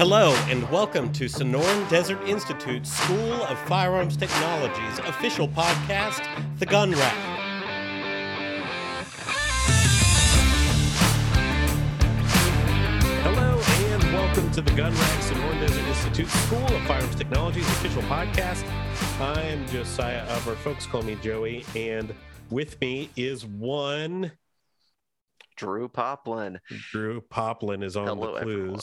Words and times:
Hello, 0.00 0.32
and 0.48 0.66
welcome 0.70 1.12
to 1.12 1.26
Sonoran 1.26 1.86
Desert 1.90 2.26
Institute 2.26 2.86
School 2.86 3.34
of 3.44 3.58
Firearms 3.68 4.16
Technology's 4.16 4.98
official 5.00 5.46
podcast, 5.46 6.26
The 6.58 6.64
Gun 6.64 6.92
Rack. 6.92 7.14
Hello, 13.22 13.60
and 13.92 14.02
welcome 14.14 14.50
to 14.52 14.62
the 14.62 14.70
Gun 14.70 14.90
Rack 14.94 15.20
Sonoran 15.20 15.60
Desert 15.60 15.86
Institute 15.86 16.28
School 16.28 16.64
of 16.64 16.82
Firearms 16.86 17.14
Technology's 17.14 17.68
official 17.68 18.00
podcast. 18.04 18.66
I 19.20 19.42
am 19.42 19.68
Josiah 19.68 20.24
Uber. 20.38 20.56
Folks 20.56 20.86
call 20.86 21.02
me 21.02 21.16
Joey, 21.16 21.66
and 21.76 22.14
with 22.48 22.80
me 22.80 23.10
is 23.16 23.44
one 23.44 24.32
Drew 25.56 25.88
Poplin. 25.88 26.58
Drew 26.90 27.20
Poplin 27.20 27.82
is 27.82 27.98
on 27.98 28.06
Hello, 28.06 28.32
the 28.32 28.40
clues. 28.40 28.54
everyone. 28.54 28.80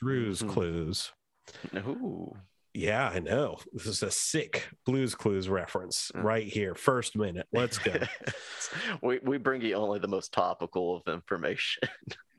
Drew's 0.00 0.42
Mhm. 0.42 0.48
clues. 0.50 1.12
Ooh. 1.76 2.36
Yeah, 2.72 3.08
I 3.08 3.18
know. 3.18 3.58
This 3.72 3.86
is 3.86 4.02
a 4.04 4.10
sick 4.12 4.68
Blue's 4.86 5.16
Clues 5.16 5.48
reference 5.48 6.12
Mm. 6.14 6.22
right 6.22 6.46
here. 6.46 6.74
First 6.76 7.16
minute. 7.16 7.48
Let's 7.52 7.78
go. 7.78 7.92
we 9.02 9.18
we 9.24 9.38
bring 9.38 9.60
you 9.62 9.74
only 9.74 9.98
the 9.98 10.06
most 10.08 10.32
topical 10.32 10.96
of 10.96 11.12
information. 11.12 11.82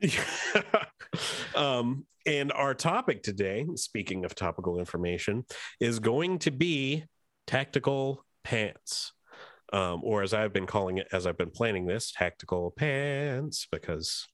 um, 1.54 2.06
and 2.26 2.52
our 2.52 2.74
topic 2.74 3.22
today, 3.22 3.66
speaking 3.74 4.24
of 4.24 4.34
topical 4.34 4.78
information, 4.78 5.44
is 5.80 5.98
going 5.98 6.38
to 6.40 6.50
be 6.50 7.04
tactical 7.46 8.24
pants. 8.42 9.12
Um, 9.72 10.00
or 10.04 10.22
as 10.22 10.34
I've 10.34 10.52
been 10.52 10.66
calling 10.66 10.98
it, 10.98 11.08
as 11.12 11.26
I've 11.26 11.38
been 11.38 11.50
planning 11.50 11.86
this, 11.86 12.12
tactical 12.12 12.72
pants, 12.76 13.66
because 13.72 14.26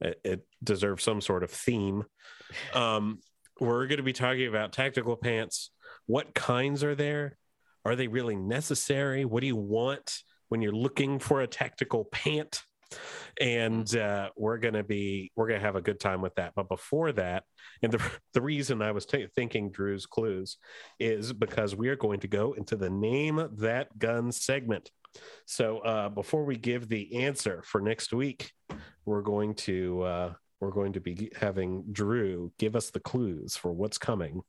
it, 0.00 0.20
it 0.24 0.46
deserves 0.62 1.04
some 1.04 1.20
sort 1.20 1.42
of 1.42 1.50
theme. 1.50 2.04
Um, 2.74 3.20
we're 3.60 3.86
going 3.86 3.98
to 3.98 4.02
be 4.02 4.12
talking 4.12 4.46
about 4.46 4.72
tactical 4.72 5.16
pants. 5.16 5.70
What 6.06 6.34
kinds 6.34 6.82
are 6.82 6.94
there? 6.94 7.36
Are 7.84 7.96
they 7.96 8.08
really 8.08 8.36
necessary? 8.36 9.24
What 9.24 9.40
do 9.40 9.46
you 9.46 9.56
want 9.56 10.22
when 10.48 10.62
you're 10.62 10.72
looking 10.72 11.18
for 11.18 11.40
a 11.40 11.46
tactical 11.46 12.04
pant? 12.06 12.62
And 13.40 13.94
uh, 13.96 14.30
we're 14.36 14.58
going 14.58 14.74
to 14.74 14.82
be 14.82 15.30
we're 15.36 15.46
going 15.46 15.60
to 15.60 15.64
have 15.64 15.76
a 15.76 15.80
good 15.80 16.00
time 16.00 16.20
with 16.20 16.34
that. 16.34 16.54
But 16.56 16.68
before 16.68 17.12
that, 17.12 17.44
and 17.82 17.92
the 17.92 18.02
the 18.34 18.42
reason 18.42 18.82
I 18.82 18.90
was 18.92 19.06
ta 19.06 19.18
thinking 19.34 19.70
Drew's 19.70 20.06
clues 20.06 20.56
is 20.98 21.32
because 21.32 21.76
we 21.76 21.88
are 21.88 21.96
going 21.96 22.20
to 22.20 22.28
go 22.28 22.54
into 22.54 22.76
the 22.76 22.90
name 22.90 23.48
that 23.58 23.96
gun 23.98 24.32
segment. 24.32 24.90
So 25.46 25.78
uh, 25.78 26.08
before 26.08 26.44
we 26.44 26.56
give 26.56 26.88
the 26.88 27.24
answer 27.24 27.62
for 27.64 27.80
next 27.80 28.12
week, 28.12 28.52
we're 29.04 29.22
going 29.22 29.54
to 29.54 30.02
uh, 30.02 30.32
we're 30.60 30.70
going 30.70 30.92
to 30.92 31.00
be 31.00 31.30
having 31.38 31.84
Drew 31.90 32.52
give 32.58 32.76
us 32.76 32.90
the 32.90 33.00
clues 33.00 33.56
for 33.56 33.72
what's 33.72 33.98
coming 33.98 34.42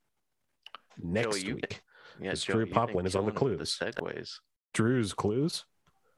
next 1.01 1.43
week. 1.43 1.81
Yeah, 2.19 2.35
Drew 2.35 2.65
Poplin 2.65 3.05
is 3.05 3.15
on 3.15 3.25
the 3.25 3.31
killing 3.31 3.53
it 3.53 3.59
with 3.59 3.77
clues. 3.77 3.77
The 3.79 3.85
segues. 3.85 4.31
Drew's 4.73 5.13
clues. 5.13 5.65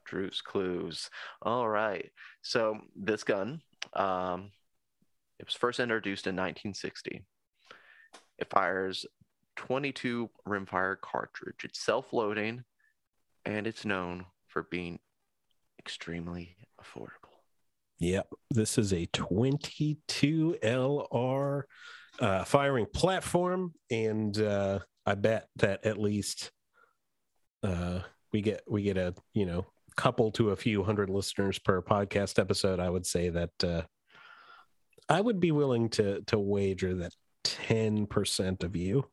Drew's 0.04 0.40
clues. 0.40 1.08
All 1.42 1.68
right. 1.68 2.10
So 2.42 2.78
this 2.94 3.24
gun, 3.24 3.62
um, 3.94 4.50
it 5.38 5.46
was 5.46 5.54
first 5.54 5.80
introduced 5.80 6.26
in 6.26 6.34
1960. 6.34 7.24
It 8.38 8.50
fires 8.50 9.06
22 9.56 10.28
rimfire 10.46 11.00
cartridge. 11.00 11.64
It's 11.64 11.80
self-loading, 11.80 12.64
and 13.46 13.66
it's 13.66 13.84
known 13.84 14.26
for 14.54 14.62
being 14.70 15.00
extremely 15.80 16.56
affordable. 16.80 17.34
Yep. 17.98 18.28
This 18.50 18.78
is 18.78 18.92
a 18.92 19.06
22 19.06 20.56
LR 20.62 21.62
uh, 22.20 22.44
firing 22.44 22.86
platform. 22.86 23.74
And 23.90 24.40
uh, 24.40 24.78
I 25.04 25.16
bet 25.16 25.48
that 25.56 25.84
at 25.84 25.98
least 25.98 26.52
uh, 27.64 28.00
we 28.32 28.42
get 28.42 28.62
we 28.68 28.82
get 28.82 28.96
a 28.96 29.14
you 29.32 29.46
know 29.46 29.66
couple 29.96 30.30
to 30.32 30.50
a 30.50 30.56
few 30.56 30.84
hundred 30.84 31.10
listeners 31.10 31.58
per 31.58 31.82
podcast 31.82 32.38
episode. 32.38 32.78
I 32.78 32.90
would 32.90 33.06
say 33.06 33.30
that 33.30 33.64
uh, 33.64 33.82
I 35.08 35.20
would 35.20 35.40
be 35.40 35.50
willing 35.50 35.88
to 35.90 36.22
to 36.28 36.38
wager 36.38 36.94
that 36.96 37.12
10% 37.44 38.62
of 38.62 38.76
you 38.76 39.06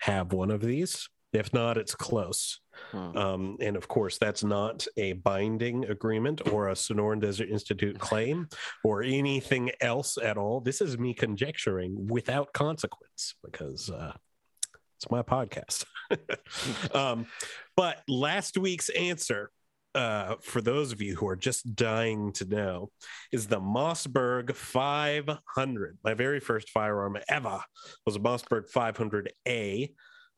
have 0.00 0.32
one 0.32 0.50
of 0.50 0.60
these. 0.60 1.08
If 1.32 1.52
not, 1.52 1.78
it's 1.78 1.94
close. 1.94 2.60
Hmm. 2.92 3.16
Um, 3.16 3.56
and 3.60 3.76
of 3.76 3.88
course, 3.88 4.18
that's 4.18 4.44
not 4.44 4.86
a 4.96 5.14
binding 5.14 5.84
agreement 5.86 6.52
or 6.52 6.68
a 6.68 6.74
Sonoran 6.74 7.20
Desert 7.20 7.48
Institute 7.48 7.98
claim 8.00 8.48
or 8.84 9.02
anything 9.02 9.70
else 9.80 10.18
at 10.18 10.36
all. 10.36 10.60
This 10.60 10.80
is 10.80 10.98
me 10.98 11.14
conjecturing 11.14 12.06
without 12.08 12.52
consequence 12.52 13.34
because 13.44 13.90
uh, 13.90 14.12
it's 14.96 15.10
my 15.10 15.22
podcast. 15.22 15.84
um, 16.94 17.26
but 17.76 18.02
last 18.08 18.56
week's 18.56 18.88
answer, 18.90 19.50
uh, 19.96 20.36
for 20.42 20.60
those 20.60 20.92
of 20.92 21.00
you 21.00 21.16
who 21.16 21.26
are 21.26 21.36
just 21.36 21.74
dying 21.74 22.30
to 22.30 22.44
know, 22.44 22.90
is 23.32 23.46
the 23.46 23.60
Mossberg 23.60 24.54
500. 24.54 25.98
My 26.04 26.14
very 26.14 26.38
first 26.38 26.70
firearm 26.70 27.16
ever 27.28 27.60
was 28.04 28.16
a 28.16 28.20
Mossberg 28.20 28.70
500A, 28.70 29.94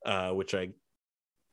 uh, 0.06 0.30
which 0.30 0.54
I 0.54 0.70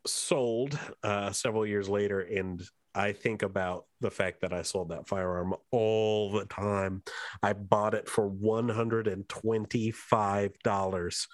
sold 0.07 0.79
uh, 1.03 1.31
several 1.31 1.65
years 1.65 1.89
later. 1.89 2.21
And 2.21 2.61
I 2.93 3.11
think 3.11 3.41
about 3.43 3.85
the 3.99 4.11
fact 4.11 4.39
that 4.41 4.53
I 4.53 4.61
sold 4.61 4.89
that 4.89 5.07
firearm 5.07 5.55
all 5.71 6.31
the 6.31 6.45
time. 6.45 7.03
I 7.43 7.53
bought 7.53 7.93
it 7.93 8.07
for 8.07 8.29
$125 8.29 11.27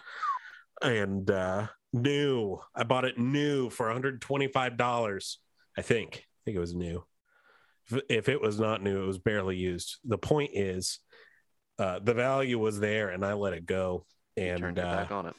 and 0.82 1.30
uh, 1.30 1.68
new. 1.94 2.58
I 2.76 2.84
bought 2.84 3.06
it 3.06 3.20
new 3.20 3.70
for 3.70 3.86
$125. 3.88 5.36
I 5.78 5.82
think. 5.82 6.16
I 6.16 6.42
think 6.46 6.58
it 6.58 6.62
was 6.62 6.76
new. 6.76 7.03
If, 7.90 8.02
if 8.09 8.30
it 8.30 8.42
was 8.42 8.59
not 8.59 8.84
new, 8.84 9.03
it 9.03 9.08
was 9.08 9.20
barely 9.20 9.58
used. 9.58 9.98
The 10.03 10.18
point 10.18 10.52
is, 10.53 11.00
uh, 11.80 12.00
the 12.00 12.14
value 12.14 12.59
was 12.59 12.80
there, 12.80 13.09
and 13.09 13.26
I 13.26 13.34
let 13.34 13.53
it 13.53 13.66
go. 13.66 14.06
And 14.38 14.59
turned 14.59 14.78
your 14.78 14.86
uh, 14.86 14.96
back 14.96 15.12
on 15.12 15.26
it. 15.28 15.36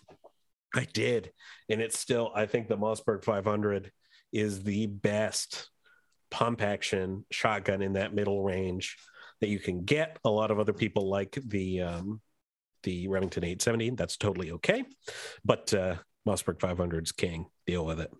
I 0.75 0.87
did. 0.93 1.33
And 1.69 1.81
it's 1.81 1.99
still, 1.99 2.33
I 2.34 2.47
think 2.47 2.69
the 2.69 2.77
Mossberg 2.78 3.25
500 3.25 3.91
is 4.33 4.62
the 4.62 4.87
best 4.87 5.69
pump 6.31 6.62
action 6.62 7.25
shotgun 7.31 7.83
in 7.83 7.94
that 7.94 8.15
middle 8.15 8.43
range 8.43 8.97
that 9.41 9.49
you 9.49 9.59
can 9.59 9.84
get. 9.84 10.19
A 10.25 10.31
lot 10.31 10.50
of 10.50 10.59
other 10.59 10.72
people 10.72 11.11
like 11.11 11.38
the, 11.47 11.82
um, 11.82 12.21
the 12.84 13.09
Remington 13.09 13.44
870. 13.44 13.91
That's 13.91 14.16
totally 14.16 14.53
okay. 14.53 14.84
But 15.44 15.72
uh, 15.75 15.97
Mossberg 16.27 16.59
500's 16.59 17.12
king. 17.12 17.47
Deal 17.66 17.84
with 17.84 18.00
it. 18.00 18.11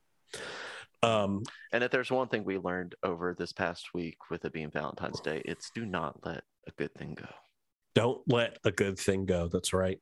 Um, 1.03 1.43
And 1.73 1.83
if 1.83 1.91
there's 1.91 2.11
one 2.13 2.29
thing 2.29 2.45
we 2.45 2.59
learned 2.59 2.95
over 3.03 3.35
this 3.37 3.53
past 3.53 3.95
week 3.95 4.19
with 4.31 4.45
it 4.45 4.53
being 4.53 4.71
Valentine's 4.71 5.21
Day, 5.21 5.43
it's 5.45 5.71
do 5.75 5.85
not 5.85 6.25
let 6.25 6.45
a 6.69 6.71
good 6.73 6.95
thing 6.95 7.15
go. 7.19 7.27
don't 7.95 8.23
let 8.29 8.59
a 8.65 8.71
good 8.71 8.99
thing 8.99 9.27
go. 9.27 9.49
That's 9.49 9.73
right. 9.73 9.99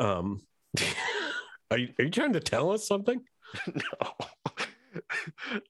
Um, 0.00 0.40
are, 1.72 1.78
you, 1.78 1.88
are 1.98 2.04
you 2.04 2.10
trying 2.10 2.32
to 2.34 2.40
tell 2.40 2.70
us 2.70 2.86
something? 2.86 3.20
no. 3.74 5.00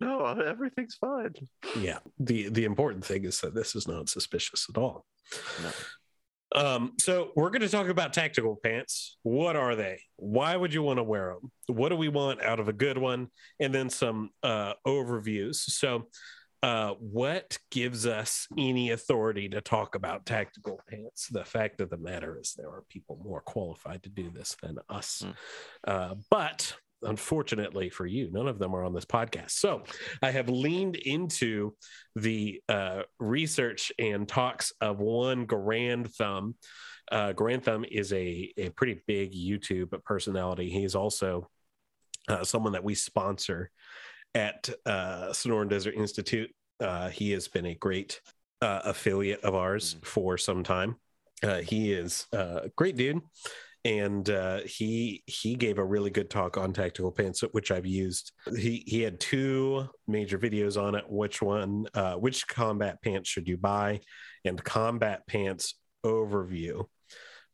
no, 0.00 0.26
everything's 0.26 0.96
fine. 0.96 1.34
Yeah. 1.78 1.98
The 2.18 2.48
the 2.48 2.64
important 2.64 3.04
thing 3.04 3.24
is 3.24 3.40
that 3.40 3.54
this 3.54 3.74
is 3.74 3.86
not 3.86 4.08
suspicious 4.08 4.66
at 4.68 4.78
all. 4.78 5.06
No. 5.62 5.70
Um, 6.54 6.92
so 6.98 7.30
we're 7.34 7.50
going 7.50 7.62
to 7.62 7.68
talk 7.68 7.88
about 7.88 8.12
tactical 8.12 8.58
pants. 8.62 9.16
What 9.22 9.56
are 9.56 9.74
they? 9.74 10.00
Why 10.16 10.54
would 10.54 10.74
you 10.74 10.82
want 10.82 10.98
to 10.98 11.02
wear 11.02 11.34
them? 11.34 11.50
What 11.68 11.88
do 11.88 11.96
we 11.96 12.08
want 12.08 12.42
out 12.42 12.60
of 12.60 12.68
a 12.68 12.72
good 12.72 12.98
one? 12.98 13.28
And 13.58 13.74
then 13.74 13.88
some 13.88 14.30
uh, 14.42 14.74
overviews. 14.86 15.56
So, 15.56 16.08
uh, 16.62 16.94
what 17.00 17.58
gives 17.70 18.06
us 18.06 18.46
any 18.56 18.90
authority 18.90 19.48
to 19.48 19.60
talk 19.60 19.94
about 19.94 20.24
tactical 20.24 20.80
pants? 20.88 21.26
The 21.28 21.44
fact 21.44 21.80
of 21.80 21.90
the 21.90 21.96
matter 21.96 22.38
is, 22.40 22.54
there 22.56 22.68
are 22.68 22.84
people 22.88 23.20
more 23.24 23.40
qualified 23.40 24.04
to 24.04 24.08
do 24.08 24.30
this 24.30 24.56
than 24.62 24.78
us. 24.88 25.24
Mm. 25.26 25.34
Uh, 25.86 26.14
but 26.30 26.74
unfortunately 27.02 27.90
for 27.90 28.06
you, 28.06 28.30
none 28.30 28.46
of 28.46 28.60
them 28.60 28.76
are 28.76 28.84
on 28.84 28.94
this 28.94 29.04
podcast. 29.04 29.50
So, 29.52 29.82
I 30.22 30.30
have 30.30 30.48
leaned 30.48 30.94
into 30.96 31.74
the 32.14 32.60
uh, 32.68 33.02
research 33.18 33.90
and 33.98 34.28
talks 34.28 34.72
of 34.80 35.00
one 35.00 35.46
Garand 35.48 36.14
Thumb. 36.14 36.54
Uh, 37.10 37.32
Garand 37.32 37.64
Thumb 37.64 37.84
is 37.90 38.12
a, 38.12 38.52
a 38.56 38.68
pretty 38.70 39.02
big 39.08 39.34
YouTube 39.34 40.00
personality. 40.04 40.70
He's 40.70 40.94
also 40.94 41.48
uh, 42.28 42.44
someone 42.44 42.74
that 42.74 42.84
we 42.84 42.94
sponsor 42.94 43.70
at 44.34 44.68
uh, 44.86 45.28
Sonoran 45.30 45.68
Desert 45.68 45.94
Institute. 45.94 46.50
Uh, 46.80 47.08
he 47.08 47.30
has 47.32 47.48
been 47.48 47.66
a 47.66 47.74
great 47.74 48.20
uh, 48.60 48.80
affiliate 48.84 49.40
of 49.44 49.54
ours 49.54 49.94
Mm. 49.94 50.04
for 50.06 50.38
some 50.38 50.62
time. 50.62 50.96
Uh, 51.42 51.60
he 51.60 51.92
is 51.92 52.26
a 52.32 52.70
great 52.76 52.96
dude 52.96 53.20
and 53.84 54.30
uh, 54.30 54.60
he 54.64 55.24
he 55.26 55.54
gave 55.56 55.78
a 55.78 55.84
really 55.84 56.10
good 56.10 56.30
talk 56.30 56.56
on 56.56 56.72
tactical 56.72 57.10
pants, 57.10 57.42
which 57.50 57.70
I've 57.72 57.86
used. 57.86 58.32
He 58.56 58.84
he 58.86 59.02
had 59.02 59.18
two 59.18 59.88
major 60.06 60.38
videos 60.38 60.80
on 60.80 60.94
it. 60.94 61.04
Which 61.08 61.42
one? 61.42 61.86
Uh, 61.94 62.14
which 62.14 62.46
combat 62.46 63.02
pants 63.02 63.28
should 63.28 63.48
you 63.48 63.56
buy? 63.56 64.00
And 64.44 64.62
combat 64.62 65.26
pants 65.26 65.74
overview 66.04 66.84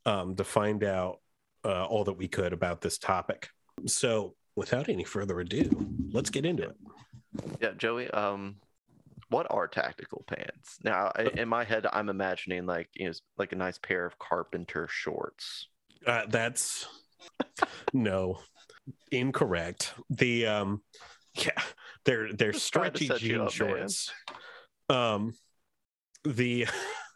um, 0.05 0.35
to 0.35 0.43
find 0.43 0.83
out 0.83 1.19
uh, 1.65 1.85
all 1.85 2.03
that 2.03 2.13
we 2.13 2.27
could 2.27 2.53
about 2.53 2.81
this 2.81 2.99
topic. 2.99 3.49
So, 3.87 4.35
without 4.59 4.89
any 4.89 5.05
further 5.05 5.39
ado, 5.39 5.69
let's 6.11 6.29
get 6.29 6.45
into 6.45 6.63
it. 6.63 6.75
Yeah, 7.61 7.71
Joey. 7.77 8.09
Um, 8.11 8.57
what 9.29 9.47
are 9.49 9.67
tactical 9.67 10.23
pants? 10.27 10.77
Now, 10.83 11.11
I, 11.15 11.29
in 11.37 11.47
my 11.47 11.63
head, 11.63 11.87
I'm 11.91 12.09
imagining 12.09 12.65
like 12.65 12.89
you 12.93 13.07
know, 13.07 13.13
like 13.37 13.53
a 13.53 13.55
nice 13.55 13.77
pair 13.77 14.05
of 14.05 14.19
carpenter 14.19 14.87
shorts. 14.89 15.69
Uh, 16.05 16.23
that's 16.27 16.87
no 17.93 18.39
incorrect. 19.11 19.93
The 20.09 20.45
um, 20.47 20.81
yeah, 21.35 21.51
they're 22.05 22.33
they're 22.33 22.51
Just 22.51 22.65
stretchy 22.65 23.09
jean 23.17 23.35
up, 23.35 23.41
man. 23.41 23.49
shorts. 23.49 24.11
Um, 24.89 25.33
the 26.25 26.67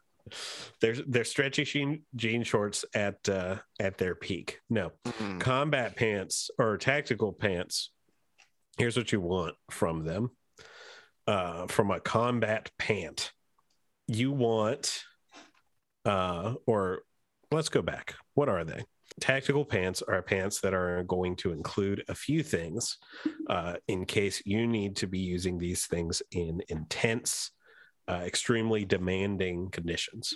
they're 0.81 0.95
they're 1.07 1.23
stretchy 1.23 1.63
jean 1.63 2.03
jean 2.15 2.43
shorts 2.43 2.85
at 2.93 3.27
uh 3.27 3.57
at 3.79 3.97
their 3.97 4.15
peak. 4.15 4.59
No, 4.69 4.91
Mhm. 5.05 5.39
combat 5.39 5.95
pants 5.95 6.49
or 6.57 6.77
tactical 6.77 7.33
pants. 7.33 7.91
Here's 8.77 8.97
what 8.97 9.11
you 9.11 9.19
want 9.21 9.55
from 9.69 10.05
them. 10.05 10.31
Uh 11.27 11.67
from 11.67 11.91
a 11.91 11.99
combat 11.99 12.71
pant. 12.77 13.31
You 14.07 14.31
want 14.31 15.03
uh 16.05 16.55
or 16.65 17.03
let's 17.51 17.69
go 17.69 17.81
back. 17.81 18.15
What 18.33 18.49
are 18.49 18.63
they? 18.63 18.83
Tactical 19.21 19.63
pants 19.63 20.01
are 20.01 20.21
pants 20.23 20.59
that 20.61 20.73
are 20.73 21.03
going 21.03 21.35
to 21.37 21.51
include 21.51 22.03
a 22.07 22.15
few 22.15 22.43
things 22.43 22.97
uh 23.49 23.75
in 23.87 24.05
case 24.05 24.41
you 24.45 24.65
need 24.67 24.95
to 24.97 25.07
be 25.07 25.19
using 25.19 25.57
these 25.57 25.85
things 25.85 26.21
in 26.31 26.61
intense 26.69 27.51
uh, 28.07 28.21
extremely 28.25 28.85
demanding 28.85 29.69
conditions 29.69 30.35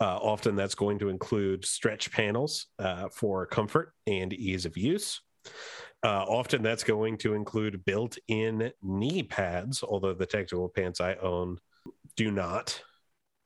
uh, 0.00 0.16
often 0.16 0.56
that's 0.56 0.74
going 0.74 0.98
to 0.98 1.08
include 1.08 1.64
stretch 1.64 2.10
panels 2.10 2.66
uh, 2.78 3.08
for 3.08 3.46
comfort 3.46 3.92
and 4.06 4.32
ease 4.32 4.66
of 4.66 4.76
use. 4.76 5.20
Uh, 6.04 6.24
often 6.26 6.62
that's 6.62 6.82
going 6.82 7.16
to 7.16 7.34
include 7.34 7.84
built 7.84 8.18
in 8.28 8.72
knee 8.82 9.22
pads, 9.22 9.82
although 9.82 10.14
the 10.14 10.26
tactical 10.26 10.68
pants 10.68 11.00
I 11.00 11.14
own 11.14 11.58
do 12.16 12.30
not. 12.30 12.82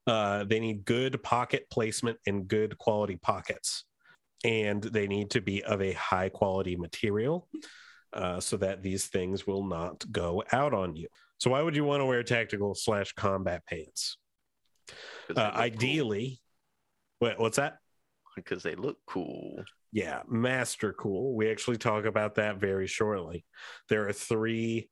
Uh, 0.07 0.45
they 0.45 0.61
need 0.61 0.85
good 0.85 1.23
pocket 1.23 1.67
placement 1.71 2.19
and 2.27 2.49
good 2.49 2.79
quality 2.79 3.17
pockets. 3.17 3.85
And 4.45 4.83
they 4.83 5.07
need 5.07 5.31
to 5.31 5.41
be 5.41 5.63
of 5.65 5.83
a 5.83 5.93
high 5.93 6.29
quality 6.29 6.77
material 6.77 7.49
uh, 8.13 8.41
so 8.41 8.57
that 8.59 8.83
these 8.83 9.07
things 9.07 9.47
will 9.47 9.65
not 9.65 10.11
go 10.11 10.43
out 10.53 10.73
on 10.73 10.97
you. 10.97 11.09
So, 11.39 11.51
why 11.51 11.63
would 11.63 11.77
you 11.77 11.85
want 11.85 12.01
to 12.01 12.07
wear 12.07 12.23
tactical 12.23 12.75
slash 12.75 13.13
combat 13.13 13.63
pants? 13.67 14.19
Uh, 14.89 14.95
look 15.29 15.37
cool. 15.37 15.63
ideally, 15.63 16.41
what, 17.19 17.39
what's 17.39 17.57
that? 17.57 17.79
because 18.37 18.63
they 18.63 18.77
look 18.77 18.99
cool. 19.07 19.65
Yeah, 19.91 20.21
master 20.29 20.93
cool. 20.93 21.35
We 21.35 21.51
actually 21.51 21.79
talk 21.79 22.05
about 22.05 22.37
that 22.37 22.59
very 22.59 22.87
shortly. 22.87 23.45
There 23.89 24.07
are 24.07 24.13
three 24.13 24.91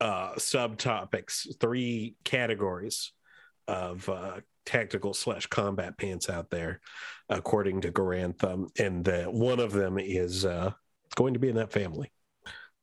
uh, 0.00 0.34
subtopics, 0.34 1.58
three 1.58 2.16
categories 2.22 3.12
of 3.66 4.08
uh, 4.08 4.40
tactical 4.66 5.14
slash 5.14 5.46
combat 5.46 5.96
pants 5.96 6.28
out 6.28 6.50
there, 6.50 6.80
according 7.28 7.80
to 7.80 7.92
Garand 7.92 8.38
Thumb, 8.38 8.68
and 8.78 9.04
the, 9.04 9.24
one 9.24 9.58
of 9.58 9.72
them 9.72 9.98
is 9.98 10.44
uh, 10.44 10.72
going 11.16 11.34
to 11.34 11.40
be 11.40 11.48
in 11.48 11.56
that 11.56 11.72
family. 11.72 12.12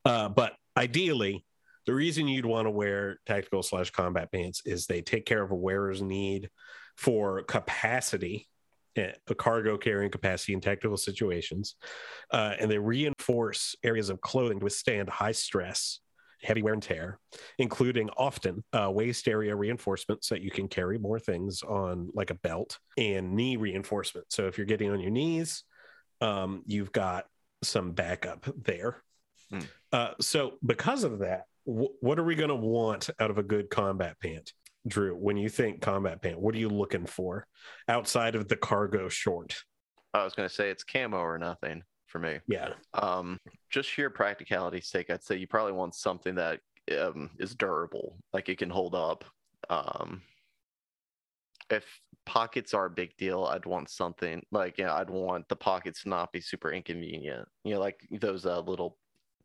Uh, 0.03 0.29
but 0.29 0.53
ideally, 0.75 1.45
the 1.89 1.95
reason 1.95 2.27
you'd 2.27 2.45
want 2.45 2.67
to 2.67 2.69
wear 2.69 3.17
tactical 3.25 3.63
slash 3.63 3.89
combat 3.89 4.31
pants 4.31 4.61
is 4.63 4.85
they 4.85 5.01
take 5.01 5.25
care 5.25 5.41
of 5.41 5.49
a 5.49 5.55
wearer's 5.55 6.03
need 6.03 6.51
for 6.95 7.41
capacity 7.41 8.47
eh, 8.95 9.13
a 9.27 9.33
cargo 9.33 9.75
carrying 9.75 10.11
capacity 10.11 10.53
in 10.53 10.61
tactical 10.61 10.97
situations, 10.97 11.77
uh, 12.29 12.53
and 12.59 12.69
they 12.69 12.77
reinforce 12.77 13.75
areas 13.83 14.11
of 14.11 14.21
clothing 14.21 14.59
to 14.59 14.65
withstand 14.65 15.09
high 15.09 15.31
stress, 15.31 16.01
heavy 16.43 16.61
wear 16.61 16.75
and 16.75 16.83
tear, 16.83 17.17
including 17.57 18.07
often 18.17 18.63
uh, 18.71 18.91
waist 18.91 19.27
area 19.27 19.55
reinforcement 19.55 20.23
so 20.23 20.35
that 20.35 20.43
you 20.43 20.51
can 20.51 20.67
carry 20.67 20.99
more 20.99 21.17
things 21.17 21.63
on 21.63 22.11
like 22.13 22.29
a 22.29 22.35
belt, 22.35 22.77
and 22.99 23.33
knee 23.33 23.57
reinforcement. 23.57 24.27
So 24.29 24.45
if 24.45 24.59
you're 24.59 24.67
getting 24.67 24.91
on 24.91 24.99
your 24.99 25.09
knees, 25.09 25.63
um, 26.21 26.61
you've 26.67 26.91
got 26.91 27.25
some 27.63 27.93
backup 27.93 28.45
there. 28.63 29.01
Hmm. 29.49 29.59
Uh, 29.91 30.11
so 30.21 30.51
because 30.63 31.03
of 31.03 31.17
that, 31.19 31.45
wh- 31.69 32.03
what 32.03 32.19
are 32.19 32.23
we 32.23 32.35
going 32.35 32.49
to 32.49 32.55
want 32.55 33.09
out 33.19 33.29
of 33.29 33.37
a 33.37 33.43
good 33.43 33.69
combat 33.69 34.19
pant? 34.21 34.53
Drew, 34.87 35.13
when 35.13 35.37
you 35.37 35.49
think 35.49 35.81
combat 35.81 36.21
pant, 36.21 36.39
what 36.39 36.55
are 36.55 36.59
you 36.59 36.69
looking 36.69 37.05
for 37.05 37.45
outside 37.87 38.35
of 38.35 38.47
the 38.47 38.55
cargo 38.55 39.09
short? 39.09 39.55
I 40.13 40.23
was 40.23 40.33
gonna 40.33 40.49
say 40.49 40.69
it's 40.69 40.83
camo 40.83 41.17
or 41.17 41.37
nothing 41.37 41.83
for 42.07 42.19
me. 42.19 42.39
Yeah. 42.47 42.69
Um, 42.93 43.39
just 43.69 43.89
sheer 43.89 44.09
practicality's 44.09 44.87
sake, 44.87 45.09
I'd 45.09 45.23
say 45.23 45.35
you 45.35 45.47
probably 45.47 45.73
want 45.73 45.95
something 45.95 46.35
that 46.35 46.61
um, 46.99 47.29
is 47.39 47.55
durable, 47.55 48.17
like 48.33 48.49
it 48.49 48.57
can 48.57 48.69
hold 48.69 48.95
up. 48.95 49.25
Um, 49.69 50.21
if 51.69 51.85
pockets 52.25 52.73
are 52.73 52.85
a 52.85 52.89
big 52.89 53.15
deal, 53.17 53.45
I'd 53.45 53.65
want 53.65 53.89
something 53.89 54.41
like 54.51 54.77
yeah, 54.77 54.95
I'd 54.95 55.09
want 55.09 55.47
the 55.49 55.55
pockets 55.55 56.03
to 56.03 56.09
not 56.09 56.31
be 56.31 56.41
super 56.41 56.71
inconvenient. 56.71 57.47
You 57.63 57.75
know, 57.75 57.79
like 57.79 57.99
those 58.19 58.45
uh, 58.45 58.61
little 58.61 58.97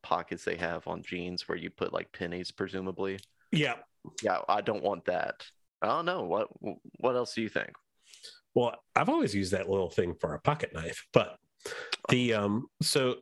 pockets 0.05 0.45
they 0.45 0.57
have 0.57 0.87
on 0.87 1.03
jeans 1.03 1.49
where 1.49 1.59
you 1.59 1.71
put 1.71 1.93
like 1.93 2.13
pennies, 2.13 2.53
presumably. 2.53 3.19
Yeah. 3.51 3.75
Yeah, 4.23 4.39
I 4.49 4.61
don't 4.61 4.85
want 4.85 5.07
that. 5.07 5.43
I 5.83 5.87
don't 5.89 6.05
know 6.05 6.23
what 6.23 6.49
what 6.99 7.17
else 7.17 7.35
do 7.35 7.43
you 7.43 7.49
think? 7.49 7.73
Well, 8.55 8.77
I've 8.95 9.09
always 9.09 9.35
used 9.35 9.53
that 9.53 9.69
little 9.69 9.91
thing 9.91 10.15
for 10.21 10.35
a 10.35 10.41
pocket 10.41 10.73
knife, 10.73 11.07
but 11.13 11.37
the 12.11 12.35
um 12.35 12.67
so 12.83 13.17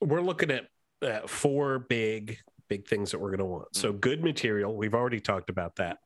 we're 0.00 0.20
looking 0.20 0.50
at 0.50 0.66
uh, 1.02 1.26
four 1.26 1.78
big 1.78 2.38
big 2.68 2.86
things 2.86 3.12
that 3.12 3.18
we're 3.18 3.30
going 3.30 3.38
to 3.38 3.44
want. 3.46 3.74
So 3.74 3.92
good 3.92 4.22
material, 4.22 4.76
we've 4.76 4.94
already 4.94 5.20
talked 5.20 5.48
about 5.48 5.76
that. 5.76 5.98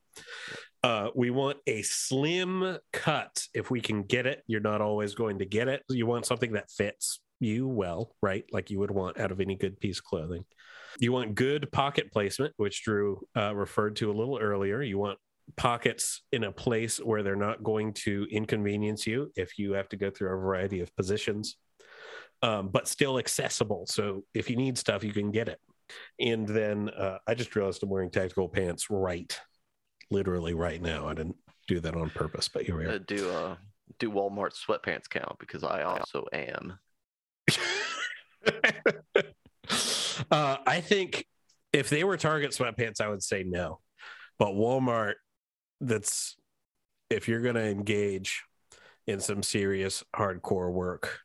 Uh, 0.81 1.09
we 1.15 1.29
want 1.29 1.57
a 1.67 1.81
slim 1.81 2.77
cut 2.91 3.47
if 3.53 3.69
we 3.69 3.81
can 3.81 4.03
get 4.03 4.25
it. 4.25 4.43
You're 4.47 4.61
not 4.61 4.81
always 4.81 5.13
going 5.15 5.39
to 5.39 5.45
get 5.45 5.67
it. 5.67 5.83
You 5.89 6.05
want 6.05 6.25
something 6.25 6.53
that 6.53 6.71
fits 6.71 7.19
you 7.43 7.67
well, 7.67 8.15
right? 8.21 8.45
Like 8.51 8.69
you 8.69 8.79
would 8.79 8.91
want 8.91 9.19
out 9.19 9.31
of 9.31 9.39
any 9.39 9.55
good 9.55 9.79
piece 9.79 9.99
of 9.99 10.05
clothing. 10.05 10.45
You 10.99 11.11
want 11.11 11.35
good 11.35 11.71
pocket 11.71 12.11
placement, 12.11 12.53
which 12.57 12.83
Drew 12.83 13.25
uh, 13.35 13.55
referred 13.55 13.95
to 13.97 14.11
a 14.11 14.13
little 14.13 14.37
earlier. 14.37 14.81
You 14.81 14.97
want 14.99 15.17
pockets 15.57 16.21
in 16.31 16.43
a 16.45 16.51
place 16.51 16.97
where 16.97 17.23
they're 17.23 17.35
not 17.35 17.63
going 17.63 17.93
to 17.93 18.27
inconvenience 18.31 19.05
you 19.07 19.31
if 19.35 19.57
you 19.57 19.73
have 19.73 19.89
to 19.89 19.97
go 19.97 20.09
through 20.09 20.29
a 20.29 20.37
variety 20.37 20.79
of 20.81 20.95
positions, 20.95 21.57
um, 22.41 22.69
but 22.69 22.87
still 22.87 23.17
accessible. 23.17 23.85
So 23.87 24.23
if 24.33 24.49
you 24.49 24.55
need 24.55 24.77
stuff, 24.77 25.03
you 25.03 25.11
can 25.11 25.31
get 25.31 25.49
it. 25.49 25.59
And 26.19 26.47
then 26.47 26.89
uh, 26.89 27.17
I 27.27 27.33
just 27.33 27.55
realized 27.55 27.83
I'm 27.83 27.89
wearing 27.89 28.09
tactical 28.09 28.47
pants 28.47 28.89
right, 28.89 29.37
literally 30.11 30.53
right 30.53 30.81
now. 30.81 31.07
I 31.07 31.13
didn't 31.13 31.35
do 31.67 31.79
that 31.79 31.95
on 31.95 32.09
purpose, 32.11 32.47
but 32.47 32.63
here 32.63 32.77
we 32.77 32.85
Uh, 32.85 32.91
are. 32.93 32.99
do 32.99 33.29
uh 33.31 33.55
do 33.99 34.09
Walmart 34.09 34.53
sweatpants 34.55 35.09
count? 35.09 35.37
Because 35.39 35.63
I 35.63 35.83
also 35.83 36.25
am. 36.31 36.79
uh, 40.31 40.57
I 40.65 40.81
think 40.81 41.25
if 41.71 41.89
they 41.89 42.03
were 42.03 42.17
Target 42.17 42.51
sweatpants, 42.51 43.01
I 43.01 43.09
would 43.09 43.23
say 43.23 43.43
no. 43.43 43.79
But 44.39 44.49
Walmart, 44.49 45.13
that's 45.81 46.35
if 47.09 47.27
you're 47.27 47.41
going 47.41 47.55
to 47.55 47.65
engage 47.65 48.43
in 49.07 49.19
some 49.19 49.43
serious 49.43 50.03
hardcore 50.15 50.71
work, 50.71 51.19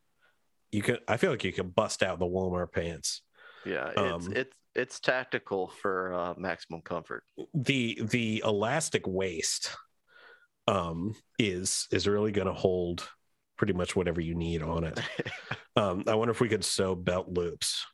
you 0.71 0.83
can. 0.83 0.99
I 1.07 1.17
feel 1.17 1.31
like 1.31 1.45
you 1.45 1.53
can 1.53 1.69
bust 1.69 2.03
out 2.03 2.19
the 2.19 2.27
Walmart 2.27 2.73
pants. 2.73 3.23
Yeah, 3.65 3.91
it's 3.97 4.27
Um, 4.27 4.33
it's 4.35 4.57
it's 4.75 5.01
tactical 5.01 5.69
for 5.69 6.13
uh, 6.13 6.35
maximum 6.37 6.83
comfort. 6.83 7.25
the 7.55 8.01
The 8.03 8.43
elastic 8.45 9.07
waist 9.07 9.71
um, 10.67 11.15
is 11.39 11.89
is 11.91 12.07
really 12.07 12.33
going 12.33 12.47
to 12.47 12.53
hold 12.53 13.09
pretty 13.59 13.75
much 13.75 13.95
whatever 13.95 14.21
you 14.21 14.35
need 14.35 14.63
on 14.63 14.85
it. 14.85 14.99
Um, 15.77 16.03
I 16.09 16.17
wonder 16.17 16.33
if 16.33 16.41
we 16.41 16.49
could 16.49 16.65
sew 16.65 16.97
belt 16.97 17.29
loops 17.29 17.87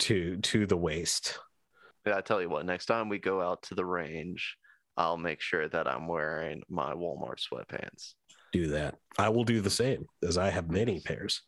to 0.00 0.36
to 0.38 0.66
the 0.66 0.76
waist. 0.76 1.38
Yeah, 2.06 2.18
I 2.18 2.20
tell 2.20 2.42
you 2.42 2.50
what, 2.50 2.66
next 2.66 2.84
time 2.84 3.08
we 3.08 3.18
go 3.18 3.40
out 3.40 3.62
to 3.64 3.74
the 3.74 3.84
range, 3.86 4.58
I'll 4.98 5.16
make 5.16 5.40
sure 5.40 5.66
that 5.70 5.86
I'm 5.88 6.06
wearing 6.06 6.60
my 6.68 6.92
Walmart 6.92 7.38
sweatpants. 7.40 8.12
do 8.52 8.66
that. 8.72 8.96
I 9.18 9.30
will 9.30 9.44
do 9.44 9.62
the 9.62 9.70
same 9.70 10.04
as 10.22 10.36
I 10.36 10.50
have 10.50 10.70
many 10.70 11.00
pairs. 11.00 11.40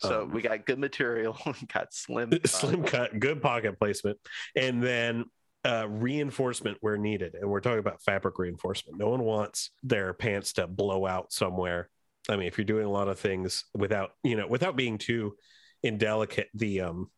So 0.00 0.22
Um, 0.22 0.32
we 0.32 0.42
got 0.42 0.66
good 0.66 0.80
material, 0.80 1.38
we 1.46 1.66
got 1.72 1.94
slim, 1.94 2.32
Slim 2.44 2.82
cut, 2.82 3.20
good 3.20 3.40
pocket 3.40 3.78
placement, 3.78 4.18
and 4.56 4.82
then 4.82 5.26
uh, 5.64 5.86
reinforcement 5.88 6.78
where 6.80 6.98
needed. 6.98 7.36
And 7.40 7.48
we're 7.48 7.60
talking 7.60 7.78
about 7.78 8.02
fabric 8.02 8.40
reinforcement. 8.40 8.98
No 8.98 9.10
one 9.10 9.22
wants 9.22 9.70
their 9.84 10.12
pants 10.14 10.54
to 10.54 10.66
blow 10.66 11.06
out 11.06 11.32
somewhere. 11.32 11.88
I 12.28 12.36
mean, 12.36 12.46
if 12.46 12.58
you're 12.58 12.64
doing 12.64 12.86
a 12.86 12.90
lot 12.90 13.08
of 13.08 13.18
things 13.18 13.64
without, 13.74 14.12
you 14.22 14.36
know, 14.36 14.46
without 14.46 14.76
being 14.76 14.98
too 14.98 15.36
indelicate, 15.82 16.48
the 16.54 16.82
um 16.82 17.10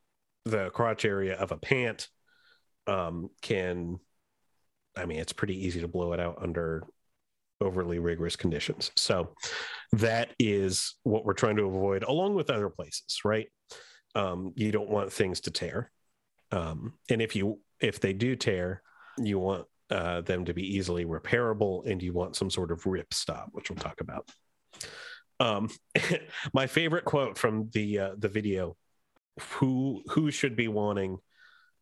the 0.45 0.71
crotch 0.71 1.05
area 1.05 1.37
of 1.37 1.53
a 1.53 1.57
pant 1.57 2.09
um 2.87 3.31
can 3.43 3.99
I 4.97 5.05
mean, 5.05 5.19
it's 5.19 5.33
pretty 5.33 5.67
easy 5.67 5.81
to 5.81 5.89
blow 5.89 6.13
it 6.13 6.21
out 6.21 6.39
under 6.41 6.85
overly 7.61 7.99
rigorous 7.99 8.37
conditions. 8.37 8.91
So 8.97 9.35
that 9.93 10.31
is 10.39 10.95
what 11.03 11.25
we're 11.25 11.35
trying 11.35 11.57
to 11.57 11.65
avoid, 11.65 12.03
along 12.03 12.35
with 12.35 12.51
other 12.51 12.71
places, 12.71 13.21
right? 13.25 13.49
Um, 14.15 14.53
you 14.57 14.73
don't 14.73 14.89
want 14.89 15.13
things 15.13 15.41
to 15.43 15.51
tear, 15.51 15.91
um, 16.51 16.95
and 17.11 17.21
if 17.21 17.37
you 17.37 17.61
if 17.81 18.01
they 18.01 18.15
do 18.15 18.35
tear, 18.35 18.83
you 19.19 19.39
want 19.39 19.67
uh, 19.91 20.23
them 20.23 20.47
to 20.47 20.55
be 20.55 20.77
easily 20.77 21.05
repairable, 21.05 21.87
and 21.87 22.03
you 22.03 22.15
want 22.15 22.37
some 22.37 22.49
sort 22.51 22.71
of 22.71 22.87
rip 22.87 23.13
stop, 23.13 23.49
which 23.53 23.69
we'll 23.69 23.79
talk 23.79 24.01
about. 24.01 24.31
Um, 25.41 25.69
my 26.53 26.67
favorite 26.67 27.05
quote 27.05 27.39
from 27.39 27.71
the 27.73 27.99
uh, 27.99 28.11
the 28.19 28.29
video: 28.29 28.77
"Who 29.59 30.03
who 30.09 30.31
should 30.31 30.57
be 30.57 30.69
wanting 30.69 31.19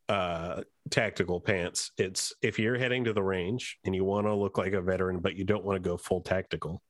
uh, 0.08 0.62
tactical 0.90 1.40
pants. 1.40 1.90
It's 1.96 2.34
if 2.42 2.58
you're 2.58 2.78
heading 2.78 3.04
to 3.04 3.12
the 3.12 3.22
range 3.22 3.78
and 3.84 3.94
you 3.94 4.04
want 4.04 4.26
to 4.26 4.34
look 4.34 4.58
like 4.58 4.72
a 4.72 4.82
veteran, 4.82 5.20
but 5.20 5.36
you 5.36 5.44
don't 5.44 5.64
want 5.64 5.82
to 5.82 5.88
go 5.88 5.96
full 5.96 6.20
tactical, 6.20 6.82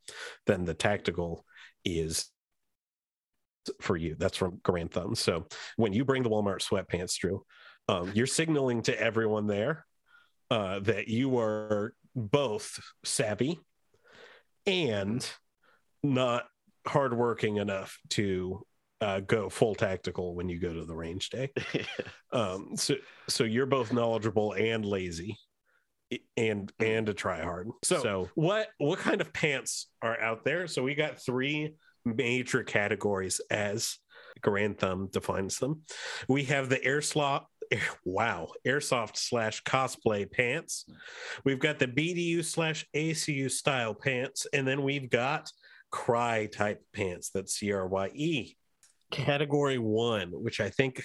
then 0.47 0.65
the 0.65 0.75
tactical 0.75 1.45
is 1.85 2.27
for 3.81 3.97
you. 3.97 4.17
That's 4.19 4.37
from 4.37 4.59
Garand 4.59 4.91
Thumb. 4.91 5.15
So 5.15 5.47
when 5.77 5.93
you 5.93 6.05
bring 6.05 6.23
the 6.23 6.31
Walmart 6.31 6.63
sweatpants, 6.63 7.17
Drew, 7.19 7.45
um, 7.89 8.11
you're 8.15 8.27
signaling 8.27 8.83
to 8.83 9.01
everyone 9.01 9.47
there 9.47 9.87
uh, 10.51 10.81
that 10.81 11.09
you 11.09 11.39
are 11.39 11.95
both 12.17 12.81
savvy 13.05 13.61
and 14.67 15.27
not 16.05 16.45
hardworking 16.87 17.57
enough 17.57 17.99
to 18.11 18.65
uh, 19.01 19.21
go 19.21 19.49
full 19.49 19.75
tactical 19.75 20.35
when 20.35 20.49
you 20.49 20.59
go 20.59 20.73
to 20.73 20.85
the 20.85 20.95
range 20.95 21.31
day. 21.31 21.51
um, 22.33 22.77
so 22.77 22.95
so 23.29 23.45
you're 23.45 23.67
both 23.67 23.93
knowledgeable 23.93 24.53
and 24.53 24.85
lazy, 24.85 25.37
and 26.37 26.73
and 26.79 27.09
a 27.09 27.15
try 27.15 27.43
hard. 27.43 27.69
So, 27.83 28.03
so 28.03 28.31
what 28.35 28.69
what 28.79 28.99
kind 28.99 29.21
of 29.21 29.33
pants 29.33 29.89
are 30.03 30.19
out 30.21 30.45
there? 30.45 30.67
So 30.67 30.83
we 30.83 30.95
got 30.95 31.21
three 31.21 31.75
major 32.05 32.63
categories 32.63 33.41
as 33.51 33.99
Garand 34.43 34.79
Thumb 34.79 35.09
defines 35.11 35.59
them. 35.59 35.83
We 36.29 36.45
have 36.45 36.69
the 36.69 36.79
airsoft. 36.79 37.47
Wow, 38.05 38.49
airsoft 38.67 39.17
slash 39.17 39.63
cosplay 39.65 40.31
pants. 40.31 40.85
We've 41.45 41.59
got 41.59 41.79
the 41.79 41.89
BDU 41.89 42.45
slash 42.45 42.87
ACU 42.95 43.51
style 43.51 43.95
pants, 43.95 44.47
and 44.53 44.69
then 44.69 44.83
we've 44.83 45.09
got 45.09 45.51
Crye 45.95 46.51
type 46.51 46.83
pants. 46.93 47.31
That's 47.33 47.55
C 47.55 47.73
R 47.73 47.87
Y 47.87 48.11
E 48.15 48.57
category 49.13 49.79
one, 49.79 50.31
which 50.31 50.61
I 50.61 50.69
think, 50.69 51.01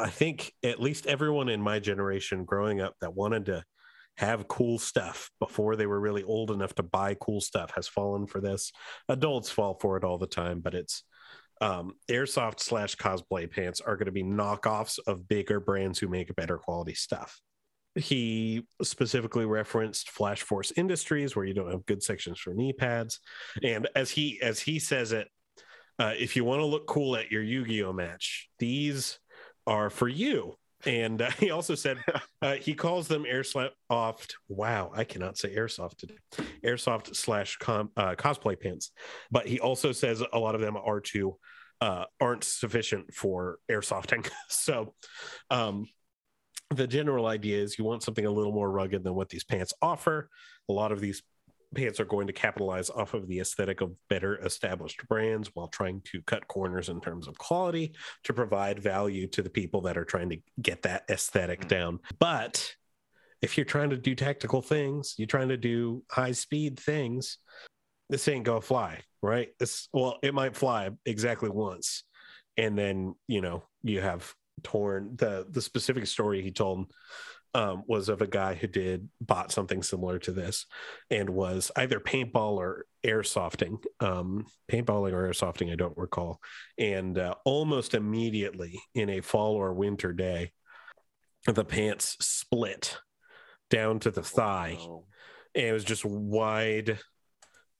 I 0.00 0.10
think 0.10 0.52
at 0.64 0.80
least 0.80 1.06
everyone 1.06 1.48
in 1.48 1.62
my 1.62 1.78
generation 1.78 2.44
growing 2.44 2.80
up 2.80 2.94
that 3.00 3.14
wanted 3.14 3.46
to 3.46 3.62
have 4.16 4.48
cool 4.48 4.80
stuff 4.80 5.30
before 5.38 5.76
they 5.76 5.86
were 5.86 6.00
really 6.00 6.24
old 6.24 6.50
enough 6.50 6.74
to 6.74 6.82
buy 6.82 7.14
cool 7.20 7.40
stuff 7.40 7.70
has 7.76 7.86
fallen 7.86 8.26
for 8.26 8.40
this. 8.40 8.72
Adults 9.08 9.48
fall 9.48 9.78
for 9.80 9.96
it 9.96 10.02
all 10.02 10.18
the 10.18 10.26
time, 10.26 10.58
but 10.58 10.74
it's 10.74 11.04
um, 11.60 11.92
airsoft 12.10 12.58
slash 12.58 12.96
cosplay 12.96 13.48
pants 13.48 13.80
are 13.80 13.96
going 13.96 14.06
to 14.06 14.12
be 14.12 14.24
knockoffs 14.24 14.98
of 15.06 15.28
bigger 15.28 15.60
brands 15.60 16.00
who 16.00 16.08
make 16.08 16.34
better 16.34 16.58
quality 16.58 16.94
stuff. 16.94 17.40
He 17.98 18.64
specifically 18.82 19.44
referenced 19.44 20.10
Flash 20.10 20.42
Force 20.42 20.72
Industries, 20.76 21.34
where 21.34 21.44
you 21.44 21.54
don't 21.54 21.70
have 21.70 21.86
good 21.86 22.02
sections 22.02 22.38
for 22.38 22.54
knee 22.54 22.72
pads, 22.72 23.20
and 23.62 23.88
as 23.94 24.10
he 24.10 24.40
as 24.40 24.60
he 24.60 24.78
says 24.78 25.12
it, 25.12 25.28
uh, 25.98 26.14
if 26.16 26.36
you 26.36 26.44
want 26.44 26.60
to 26.60 26.66
look 26.66 26.86
cool 26.86 27.16
at 27.16 27.30
your 27.30 27.42
Yu-Gi-Oh 27.42 27.92
match, 27.92 28.48
these 28.58 29.18
are 29.66 29.90
for 29.90 30.08
you. 30.08 30.54
And 30.86 31.20
uh, 31.20 31.30
he 31.38 31.50
also 31.50 31.74
said 31.74 31.98
uh, 32.42 32.54
he 32.54 32.74
calls 32.74 33.08
them 33.08 33.24
airsoft. 33.24 34.34
Wow, 34.48 34.92
I 34.94 35.04
cannot 35.04 35.36
say 35.36 35.54
airsoft 35.54 35.96
today. 35.98 36.18
Airsoft 36.64 37.14
slash 37.16 37.56
com, 37.56 37.90
uh, 37.96 38.14
cosplay 38.14 38.58
pants, 38.58 38.92
but 39.30 39.46
he 39.46 39.60
also 39.60 39.92
says 39.92 40.22
a 40.32 40.38
lot 40.38 40.54
of 40.54 40.60
them 40.60 40.76
are 40.76 41.00
to 41.00 41.36
uh, 41.80 42.04
aren't 42.20 42.44
sufficient 42.44 43.14
for 43.14 43.58
airsofting. 43.70 44.28
so, 44.48 44.94
um, 45.50 45.86
the 46.70 46.86
general 46.86 47.26
idea 47.26 47.62
is 47.62 47.78
you 47.78 47.84
want 47.84 48.02
something 48.02 48.26
a 48.26 48.30
little 48.30 48.52
more 48.52 48.70
rugged 48.70 49.04
than 49.04 49.14
what 49.14 49.28
these 49.28 49.44
pants 49.44 49.72
offer. 49.80 50.28
A 50.68 50.72
lot 50.72 50.92
of 50.92 51.00
these 51.00 51.22
pants 51.74 52.00
are 52.00 52.04
going 52.04 52.26
to 52.26 52.32
capitalize 52.32 52.90
off 52.90 53.14
of 53.14 53.28
the 53.28 53.40
aesthetic 53.40 53.80
of 53.80 53.92
better 54.08 54.38
established 54.44 55.06
brands 55.08 55.50
while 55.54 55.68
trying 55.68 56.00
to 56.12 56.22
cut 56.22 56.48
corners 56.48 56.88
in 56.88 57.00
terms 57.00 57.28
of 57.28 57.36
quality 57.38 57.94
to 58.24 58.32
provide 58.32 58.78
value 58.78 59.26
to 59.26 59.42
the 59.42 59.50
people 59.50 59.82
that 59.82 59.98
are 59.98 60.04
trying 60.04 60.30
to 60.30 60.38
get 60.60 60.82
that 60.82 61.04
aesthetic 61.10 61.60
mm-hmm. 61.60 61.68
down. 61.68 62.00
But 62.18 62.74
if 63.42 63.56
you're 63.56 63.66
trying 63.66 63.90
to 63.90 63.96
do 63.96 64.14
tactical 64.14 64.62
things, 64.62 65.14
you're 65.16 65.26
trying 65.26 65.48
to 65.48 65.56
do 65.56 66.02
high 66.10 66.32
speed 66.32 66.78
things, 66.78 67.38
this 68.10 68.26
ain't 68.28 68.44
gonna 68.44 68.60
fly, 68.60 69.02
right? 69.22 69.48
This 69.58 69.88
well, 69.92 70.18
it 70.22 70.34
might 70.34 70.56
fly 70.56 70.90
exactly 71.04 71.50
once, 71.50 72.04
and 72.56 72.76
then 72.76 73.14
you 73.26 73.40
know 73.40 73.64
you 73.82 74.00
have 74.00 74.34
torn 74.62 75.14
the 75.16 75.46
the 75.50 75.62
specific 75.62 76.06
story 76.06 76.42
he 76.42 76.50
told 76.50 76.92
um, 77.54 77.82
was 77.86 78.08
of 78.08 78.20
a 78.20 78.26
guy 78.26 78.54
who 78.54 78.66
did 78.66 79.08
bought 79.20 79.50
something 79.50 79.82
similar 79.82 80.18
to 80.18 80.32
this 80.32 80.66
and 81.10 81.30
was 81.30 81.70
either 81.76 81.98
paintball 81.98 82.56
or 82.56 82.84
airsofting 83.04 83.82
um, 84.00 84.44
paintballing 84.70 85.12
or 85.12 85.28
airsofting 85.28 85.72
i 85.72 85.76
don't 85.76 85.96
recall 85.96 86.40
and 86.78 87.18
uh, 87.18 87.34
almost 87.44 87.94
immediately 87.94 88.80
in 88.94 89.08
a 89.08 89.20
fall 89.20 89.54
or 89.54 89.72
winter 89.72 90.12
day 90.12 90.52
the 91.46 91.64
pants 91.64 92.16
split 92.20 92.98
down 93.70 93.98
to 93.98 94.10
the 94.10 94.22
thigh 94.22 94.76
oh. 94.80 95.04
and 95.54 95.66
it 95.66 95.72
was 95.72 95.84
just 95.84 96.04
wide 96.04 96.98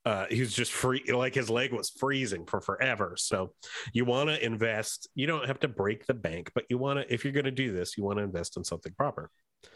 uh, 0.09 0.25
he 0.29 0.39
was 0.39 0.53
just 0.53 0.71
free 0.71 1.03
like 1.13 1.35
his 1.35 1.51
leg 1.51 1.71
was 1.71 1.91
freezing 1.91 2.43
for 2.45 2.59
forever 2.59 3.13
so 3.15 3.53
you 3.93 4.05
want 4.05 4.27
to 4.27 4.43
invest 4.43 5.07
you 5.13 5.27
don't 5.27 5.45
have 5.45 5.59
to 5.59 5.67
break 5.67 6.07
the 6.07 6.13
bank 6.13 6.51
but 6.55 6.63
you 6.69 6.79
want 6.79 6.97
to 6.97 7.13
if 7.13 7.23
you're 7.23 7.33
going 7.33 7.45
to 7.45 7.51
do 7.51 7.71
this 7.71 7.95
you 7.95 8.03
want 8.03 8.17
to 8.17 8.23
invest 8.23 8.57
in 8.57 8.63
something 8.63 8.93
proper 8.97 9.29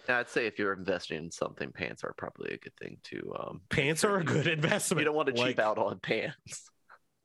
I'd 0.07 0.29
say 0.29 0.47
if 0.47 0.57
you're 0.57 0.71
investing 0.71 1.17
in 1.17 1.29
something, 1.29 1.69
pants 1.71 2.05
are 2.05 2.13
probably 2.17 2.53
a 2.53 2.57
good 2.57 2.75
thing 2.77 2.97
to. 3.03 3.35
Um, 3.37 3.61
pants 3.69 3.99
sure 4.01 4.11
are 4.11 4.19
a 4.19 4.23
good 4.23 4.47
investment. 4.47 4.99
You 4.99 5.05
don't 5.05 5.15
want 5.15 5.27
to 5.27 5.33
cheap 5.33 5.57
like, 5.57 5.59
out 5.59 5.77
on 5.77 5.99
pants. 5.99 6.69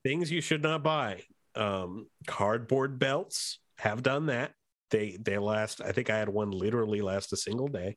Things 0.04 0.30
you 0.30 0.40
should 0.40 0.62
not 0.62 0.82
buy. 0.82 1.22
Um, 1.54 2.08
cardboard 2.26 2.98
belts 2.98 3.60
have 3.78 4.02
done 4.02 4.26
that. 4.26 4.52
They 4.90 5.16
they 5.20 5.38
last. 5.38 5.80
I 5.80 5.92
think 5.92 6.10
I 6.10 6.18
had 6.18 6.28
one 6.28 6.50
literally 6.50 7.00
last 7.00 7.32
a 7.32 7.36
single 7.36 7.68
day. 7.68 7.96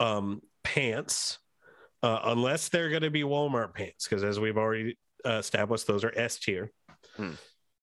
Um, 0.00 0.40
pants, 0.64 1.38
uh, 2.02 2.20
unless 2.24 2.68
they're 2.68 2.90
going 2.90 3.02
to 3.02 3.10
be 3.10 3.22
Walmart 3.22 3.74
pants, 3.74 4.06
because 4.06 4.24
as 4.24 4.38
we've 4.38 4.58
already 4.58 4.96
uh, 5.24 5.38
established, 5.38 5.86
those 5.86 6.04
are 6.04 6.12
S 6.16 6.38
tier. 6.38 6.72
Hmm. 7.16 7.32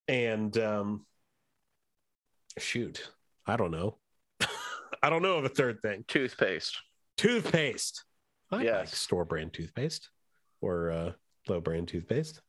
And 0.08 0.58
um, 0.58 1.06
shoot, 2.58 3.10
I 3.46 3.58
don't 3.58 3.72
know. 3.72 3.98
I 5.04 5.10
don't 5.10 5.22
know 5.22 5.38
of 5.38 5.46
a 5.46 5.50
third 5.50 5.82
thing. 5.82 6.06
Toothpaste. 6.08 6.78
Toothpaste. 7.18 8.04
I 8.52 8.64
yes. 8.64 8.80
like 8.80 8.88
store 8.90 9.26
brand 9.26 9.54
toothpaste 9.54 10.10
or 10.62 10.92
uh, 10.92 11.12
low 11.48 11.62
brand 11.62 11.88
toothpaste. 11.88 12.42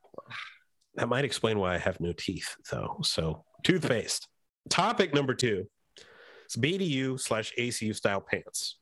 That 0.95 1.09
might 1.09 1.25
explain 1.25 1.59
why 1.59 1.75
I 1.75 1.79
have 1.79 2.01
no 2.01 2.13
teeth, 2.13 2.57
though. 2.71 2.99
So, 3.03 3.45
toothpaste. 3.65 4.29
Topic 4.69 5.15
number 5.15 5.35
two 5.35 5.67
is 6.49 6.57
BDU 6.57 7.19
slash 7.21 7.53
ACU 7.59 7.95
style 7.95 8.21
pants. 8.21 8.79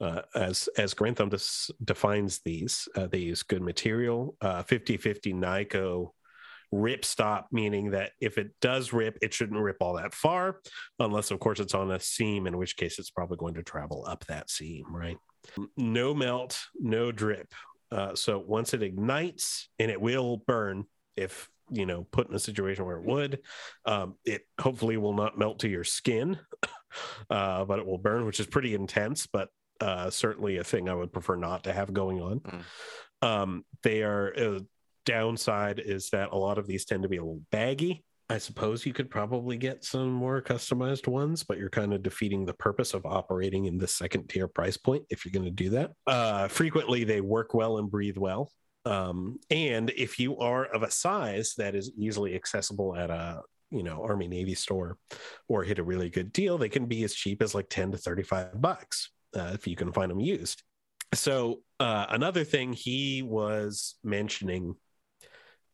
Uh, 0.00 0.22
as 0.34 0.68
as 0.78 0.94
Garand 0.94 1.16
Thumb 1.16 1.28
des- 1.28 1.72
defines 1.84 2.40
these, 2.44 2.88
uh, 2.96 3.06
they 3.06 3.18
use 3.18 3.42
good 3.42 3.62
material, 3.62 4.36
50 4.40 4.94
uh, 4.94 4.98
50 4.98 5.32
Nyco 5.34 6.10
rip 6.72 7.04
stop, 7.04 7.48
meaning 7.50 7.92
that 7.92 8.12
if 8.20 8.38
it 8.38 8.50
does 8.60 8.92
rip, 8.92 9.18
it 9.22 9.32
shouldn't 9.32 9.60
rip 9.60 9.78
all 9.80 9.94
that 9.94 10.14
far, 10.14 10.60
unless, 10.98 11.30
of 11.30 11.40
course, 11.40 11.60
it's 11.60 11.74
on 11.74 11.90
a 11.90 12.00
seam, 12.00 12.46
in 12.46 12.56
which 12.56 12.76
case 12.76 12.98
it's 12.98 13.10
probably 13.10 13.36
going 13.36 13.54
to 13.54 13.62
travel 13.62 14.04
up 14.06 14.24
that 14.26 14.50
seam, 14.50 14.84
right? 14.90 15.16
No 15.76 16.14
melt, 16.14 16.58
no 16.78 17.12
drip. 17.12 17.52
Uh, 17.90 18.14
so 18.14 18.38
once 18.38 18.74
it 18.74 18.82
ignites, 18.82 19.68
and 19.78 19.90
it 19.90 20.00
will 20.00 20.42
burn 20.46 20.84
if 21.16 21.48
you 21.70 21.84
know 21.84 22.06
put 22.12 22.28
in 22.28 22.34
a 22.34 22.38
situation 22.38 22.86
where 22.86 22.96
it 22.96 23.04
would 23.04 23.40
um, 23.84 24.14
it 24.24 24.42
hopefully 24.58 24.96
will 24.96 25.12
not 25.12 25.38
melt 25.38 25.58
to 25.58 25.68
your 25.68 25.84
skin 25.84 26.38
uh, 27.30 27.64
but 27.64 27.78
it 27.78 27.86
will 27.86 27.98
burn 27.98 28.26
which 28.26 28.40
is 28.40 28.46
pretty 28.46 28.74
intense 28.74 29.26
but 29.26 29.48
uh, 29.80 30.10
certainly 30.10 30.56
a 30.56 30.64
thing 30.64 30.88
i 30.88 30.94
would 30.94 31.12
prefer 31.12 31.36
not 31.36 31.64
to 31.64 31.72
have 31.72 31.92
going 31.92 32.20
on 32.20 32.40
mm. 32.40 32.62
um, 33.22 33.64
they 33.82 34.02
are 34.02 34.32
uh, 34.36 34.58
downside 35.08 35.80
is 35.82 36.10
that 36.10 36.32
a 36.32 36.36
lot 36.36 36.58
of 36.58 36.66
these 36.66 36.84
tend 36.84 37.02
to 37.02 37.08
be 37.08 37.16
a 37.16 37.22
little 37.22 37.40
baggy. 37.50 38.04
I 38.28 38.36
suppose 38.36 38.84
you 38.84 38.92
could 38.92 39.08
probably 39.08 39.56
get 39.56 39.82
some 39.82 40.12
more 40.12 40.42
customized 40.42 41.08
ones, 41.08 41.42
but 41.42 41.56
you're 41.56 41.70
kind 41.70 41.94
of 41.94 42.02
defeating 42.02 42.44
the 42.44 42.52
purpose 42.52 42.92
of 42.92 43.06
operating 43.06 43.64
in 43.64 43.78
the 43.78 43.88
second 43.88 44.28
tier 44.28 44.46
price 44.46 44.76
point 44.76 45.04
if 45.08 45.24
you're 45.24 45.32
going 45.32 45.46
to 45.46 45.50
do 45.50 45.70
that. 45.70 45.92
Uh, 46.06 46.46
frequently, 46.48 47.04
they 47.04 47.22
work 47.22 47.54
well 47.54 47.78
and 47.78 47.90
breathe 47.90 48.18
well. 48.18 48.52
Um, 48.84 49.38
and 49.50 49.88
if 49.96 50.18
you 50.18 50.36
are 50.38 50.66
of 50.66 50.82
a 50.82 50.90
size 50.90 51.54
that 51.56 51.74
is 51.74 51.90
easily 51.96 52.34
accessible 52.34 52.94
at 52.94 53.08
a 53.08 53.40
you 53.70 53.82
know 53.82 54.02
Army 54.02 54.28
Navy 54.28 54.54
store 54.54 54.98
or 55.48 55.64
hit 55.64 55.78
a 55.78 55.82
really 55.82 56.10
good 56.10 56.32
deal, 56.32 56.58
they 56.58 56.68
can 56.68 56.86
be 56.86 57.04
as 57.04 57.14
cheap 57.14 57.42
as 57.42 57.54
like 57.54 57.68
10 57.68 57.92
to 57.92 57.98
35 57.98 58.60
bucks 58.60 59.10
uh, 59.36 59.50
if 59.54 59.66
you 59.66 59.76
can 59.76 59.92
find 59.92 60.10
them 60.10 60.20
used. 60.20 60.62
So 61.14 61.60
uh, 61.80 62.06
another 62.10 62.44
thing 62.44 62.72
he 62.72 63.22
was 63.22 63.96
mentioning 64.04 64.74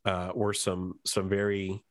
uh, 0.05 0.33
were 0.35 0.55
some 0.55 0.95
some 1.05 1.29
very 1.29 1.83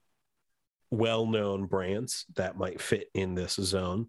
well-known 0.92 1.66
brands 1.66 2.26
that 2.36 2.58
might 2.58 2.80
fit 2.80 3.10
in 3.16 3.34
this 3.34 3.56
zone. 3.56 4.08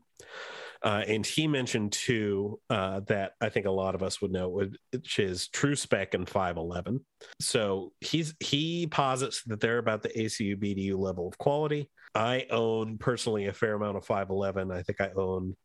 Uh, 0.85 1.03
and 1.09 1.25
he 1.25 1.49
mentioned 1.49 1.93
two 1.93 2.61
uh, 2.69 3.00
that 3.07 3.33
I 3.41 3.49
think 3.49 3.64
a 3.64 3.71
lot 3.71 3.95
of 3.95 4.03
us 4.03 4.21
would 4.21 4.31
know, 4.31 4.50
which 4.50 5.19
is 5.19 5.49
Tru-Spec 5.49 6.12
and 6.12 6.29
511. 6.29 7.00
So 7.41 7.93
he's 8.03 8.35
he 8.38 8.87
posits 8.87 9.43
that 9.45 9.61
they're 9.61 9.79
about 9.79 10.03
the 10.03 10.11
ACU 10.11 10.57
BDU 10.57 10.99
level 10.99 11.26
of 11.26 11.38
quality. 11.38 11.91
I 12.14 12.47
own 12.50 12.99
personally 12.99 13.47
a 13.47 13.55
fair 13.55 13.75
amount 13.75 13.97
of 13.97 14.05
511. 14.05 14.71
I 14.71 14.83
think 14.83 15.00
I 15.00 15.11
own 15.17 15.57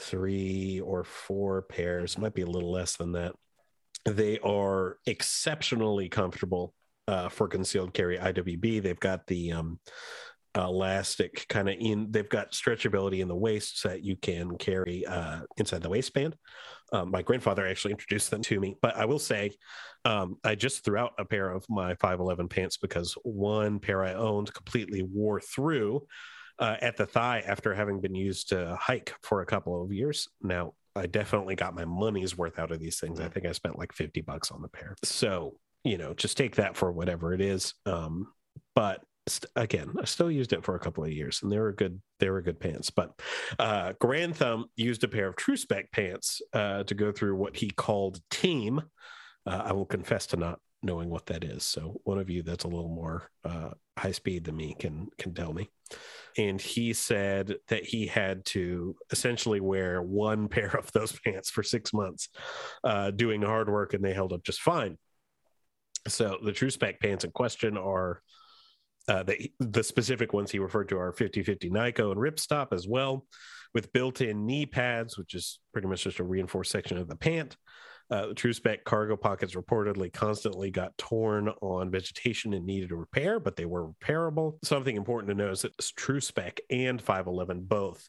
three 0.00 0.80
or 0.80 1.04
four 1.04 1.62
pairs, 1.62 2.18
might 2.18 2.34
be 2.34 2.42
a 2.42 2.46
little 2.46 2.72
less 2.72 2.96
than 2.96 3.12
that. 3.12 3.34
They 4.06 4.40
are 4.40 4.98
exceptionally 5.06 6.08
comfortable 6.08 6.74
uh, 7.06 7.28
for 7.28 7.48
concealed 7.48 7.94
carry 7.94 8.18
IWB. 8.18 8.82
They've 8.82 8.98
got 8.98 9.26
the 9.26 9.52
um, 9.52 9.78
elastic 10.56 11.46
kind 11.48 11.68
of 11.68 11.76
in 11.78 12.10
they've 12.10 12.28
got 12.28 12.52
stretchability 12.52 13.20
in 13.20 13.28
the 13.28 13.36
waist 13.36 13.80
so 13.80 13.88
that 13.88 14.04
you 14.04 14.16
can 14.16 14.56
carry 14.58 15.06
uh, 15.06 15.40
inside 15.56 15.82
the 15.82 15.88
waistband. 15.88 16.36
Um, 16.92 17.10
my 17.10 17.22
grandfather 17.22 17.66
actually 17.66 17.92
introduced 17.92 18.32
them 18.32 18.42
to 18.42 18.58
me 18.58 18.76
but 18.82 18.96
i 18.96 19.04
will 19.04 19.20
say 19.20 19.52
um, 20.04 20.38
i 20.42 20.56
just 20.56 20.84
threw 20.84 20.96
out 20.96 21.12
a 21.18 21.24
pair 21.24 21.52
of 21.52 21.64
my 21.68 21.94
511 21.94 22.48
pants 22.48 22.78
because 22.78 23.16
one 23.22 23.78
pair 23.78 24.02
i 24.04 24.14
owned 24.14 24.52
completely 24.52 25.04
wore 25.04 25.40
through 25.40 26.04
uh, 26.60 26.76
at 26.82 26.96
the 26.96 27.06
thigh 27.06 27.42
after 27.46 27.74
having 27.74 28.00
been 28.00 28.14
used 28.14 28.50
to 28.50 28.76
hike 28.78 29.14
for 29.22 29.40
a 29.40 29.46
couple 29.46 29.82
of 29.82 29.92
years. 29.92 30.28
Now 30.42 30.74
i 30.94 31.06
definitely 31.06 31.54
got 31.54 31.74
my 31.74 31.84
money's 31.84 32.36
worth 32.36 32.58
out 32.58 32.70
of 32.70 32.80
these 32.80 33.00
things. 33.00 33.20
I 33.20 33.28
think 33.28 33.46
i 33.46 33.52
spent 33.52 33.78
like 33.78 33.92
50 33.92 34.20
bucks 34.20 34.50
on 34.50 34.60
the 34.62 34.68
pair. 34.68 34.94
So 35.02 35.56
you 35.82 35.96
know 35.96 36.14
just 36.14 36.36
take 36.36 36.56
that 36.56 36.76
for 36.76 36.92
whatever 36.92 37.32
it 37.32 37.40
is. 37.40 37.74
Um, 37.86 38.28
but 38.74 39.02
again, 39.56 39.94
I 40.00 40.04
still 40.04 40.30
used 40.30 40.52
it 40.52 40.64
for 40.64 40.74
a 40.74 40.80
couple 40.80 41.04
of 41.04 41.12
years, 41.12 41.40
and 41.42 41.50
they 41.50 41.58
were 41.58 41.72
good. 41.72 42.00
They 42.18 42.30
were 42.30 42.42
good 42.42 42.60
pants. 42.60 42.90
But 42.90 43.20
uh, 43.58 43.92
Garand 44.00 44.36
Thumb 44.36 44.66
used 44.76 45.04
a 45.04 45.08
pair 45.08 45.28
of 45.28 45.36
Tru-Spec 45.36 45.92
pants 45.92 46.40
uh, 46.52 46.84
to 46.84 46.94
go 46.94 47.12
through 47.12 47.36
what 47.36 47.56
he 47.56 47.70
called 47.70 48.20
Team. 48.30 48.82
Uh, 49.46 49.62
I 49.66 49.72
will 49.72 49.86
confess 49.86 50.26
to 50.28 50.36
not 50.36 50.58
knowing 50.82 51.10
what 51.10 51.26
that 51.26 51.44
is. 51.44 51.62
So 51.62 52.00
one 52.04 52.18
of 52.18 52.30
you 52.30 52.42
that's 52.42 52.64
a 52.64 52.68
little 52.68 52.88
more 52.88 53.30
uh, 53.44 53.70
high 53.98 54.12
speed 54.12 54.44
than 54.44 54.56
me 54.56 54.74
can 54.78 55.08
can 55.18 55.34
tell 55.34 55.52
me. 55.52 55.68
And 56.38 56.60
he 56.60 56.92
said 56.92 57.56
that 57.68 57.84
he 57.84 58.06
had 58.06 58.44
to 58.46 58.96
essentially 59.10 59.60
wear 59.60 60.00
one 60.02 60.48
pair 60.56 60.74
of 60.76 60.90
those 60.92 61.18
pants 61.24 61.50
for 61.50 61.62
six 61.62 61.92
months, 61.92 62.28
uh, 62.84 63.10
doing 63.10 63.42
hard 63.42 63.68
work, 63.68 63.94
and 63.94 64.04
they 64.04 64.14
held 64.14 64.32
up 64.32 64.42
just 64.42 64.60
fine. 64.60 64.96
So 66.08 66.38
the 66.42 66.52
Tru-Spec 66.52 66.98
pants 67.00 67.24
in 67.24 67.30
question 67.30 67.76
are 67.76 68.22
uh, 69.10 69.24
the, 69.24 69.50
the 69.58 69.82
specific 69.82 70.32
ones 70.32 70.52
he 70.52 70.60
referred 70.60 70.88
to 70.88 70.96
are 70.96 71.12
5050 71.12 71.68
Nyco 71.68 72.12
and 72.12 72.20
Ripstop 72.20 72.72
as 72.72 72.86
well, 72.86 73.26
with 73.74 73.92
built 73.92 74.20
in 74.20 74.46
knee 74.46 74.66
pads, 74.66 75.18
which 75.18 75.34
is 75.34 75.58
pretty 75.72 75.88
much 75.88 76.04
just 76.04 76.20
a 76.20 76.24
reinforced 76.24 76.70
section 76.70 76.96
of 76.96 77.08
the 77.08 77.16
pant. 77.16 77.56
Uh, 78.08 78.28
the 78.28 78.34
Tru-Spec 78.34 78.84
cargo 78.84 79.16
pockets 79.16 79.56
reportedly 79.56 80.12
constantly 80.12 80.70
got 80.70 80.96
torn 80.96 81.48
on 81.60 81.90
vegetation 81.90 82.54
and 82.54 82.64
needed 82.64 82.92
a 82.92 82.96
repair, 82.96 83.40
but 83.40 83.56
they 83.56 83.66
were 83.66 83.88
repairable. 83.88 84.58
Something 84.64 84.94
important 84.94 85.28
to 85.30 85.34
know 85.34 85.50
is 85.50 85.62
that 85.62 85.76
Tru-Spec 85.96 86.60
and 86.70 87.02
511 87.02 87.64
both 87.64 88.08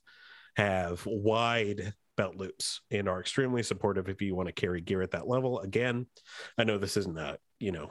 have 0.56 1.02
wide 1.08 1.94
belt 2.16 2.36
loops 2.36 2.82
and 2.92 3.10
are 3.10 3.20
extremely 3.20 3.64
supportive 3.64 4.08
if 4.08 4.22
you 4.22 4.36
want 4.36 4.48
to 4.48 4.54
carry 4.54 4.82
gear 4.82 5.02
at 5.02 5.12
that 5.12 5.28
level. 5.28 5.62
Again, 5.62 6.06
I 6.60 6.64
know 6.64 6.78
this 6.78 6.98
isn't 6.98 7.18
a, 7.18 7.40
you 7.60 7.72
know, 7.72 7.90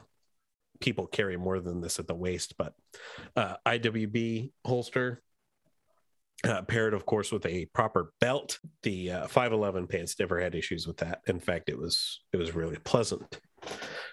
people 0.80 1.06
carry 1.06 1.36
more 1.36 1.60
than 1.60 1.80
this 1.80 1.98
at 1.98 2.06
the 2.06 2.14
waist, 2.14 2.54
but 2.56 2.74
uh, 3.36 3.56
IWB 3.66 4.50
holster 4.64 5.22
uh, 6.44 6.62
paired, 6.62 6.94
of 6.94 7.04
course, 7.04 7.30
with 7.30 7.44
a 7.46 7.66
proper 7.66 8.12
belt. 8.20 8.58
The 8.82 9.12
uh, 9.12 9.26
511 9.26 9.86
pants 9.88 10.18
never 10.18 10.40
had 10.40 10.54
issues 10.54 10.86
with 10.86 10.96
that. 10.98 11.20
In 11.26 11.38
fact, 11.38 11.68
it 11.68 11.78
was 11.78 12.22
it 12.32 12.38
was 12.38 12.54
really 12.54 12.78
pleasant. 12.78 13.40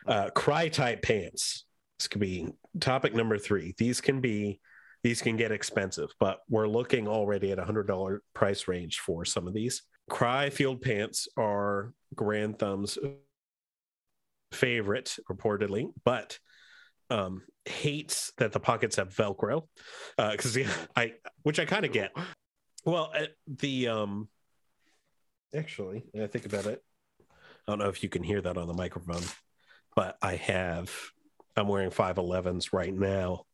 Uh, 0.06 0.30
Crye 0.36 0.72
type 0.72 1.02
pants. 1.02 1.66
This 2.00 2.08
could 2.08 2.22
be 2.22 2.50
topic 2.80 3.16
number 3.16 3.38
three. 3.38 3.74
These 3.78 4.02
can 4.02 4.20
be 4.20 4.60
these 5.04 5.22
can 5.22 5.38
get 5.38 5.52
expensive, 5.52 6.10
but 6.20 6.40
we're 6.50 6.68
looking 6.68 7.08
already 7.08 7.52
at 7.52 7.60
a 7.60 7.66
hundred 7.66 7.88
dollar 7.88 8.22
price 8.34 8.68
range 8.68 9.00
for 9.00 9.24
some 9.24 9.48
of 9.48 9.54
these. 9.54 9.84
Crye 10.10 10.52
field 10.52 10.82
pants 10.82 11.28
are 11.38 11.94
Garand 12.16 12.60
Thumb's 12.60 12.98
favorite, 14.52 15.16
reportedly, 15.30 15.92
but 16.04 16.40
um, 17.10 17.44
hates 17.66 18.32
that 18.38 18.52
the 18.52 18.60
pockets 18.60 18.96
have 18.98 19.14
Velcro 19.14 19.64
because 20.18 20.58
uh, 20.58 20.68
I, 20.96 21.14
which 21.44 21.60
I 21.60 21.66
kind 21.66 21.86
of 21.86 21.92
get. 21.92 22.12
Well, 22.86 23.12
uh, 23.14 23.26
the 23.48 23.90
um, 23.90 24.30
actually, 25.54 26.06
I 26.20 26.28
think 26.28 26.46
about 26.46 26.66
it. 26.66 26.82
I 27.20 27.72
don't 27.72 27.80
know 27.80 27.90
if 27.90 28.02
you 28.04 28.10
can 28.10 28.24
hear 28.24 28.42
that 28.42 28.58
on 28.58 28.68
the 28.68 28.74
microphone, 28.74 29.24
but 29.96 30.18
I 30.22 30.36
have. 30.36 30.92
I'm 31.56 31.68
wearing 31.68 31.90
511s 31.90 32.72
right 32.72 32.94
now, 32.94 33.46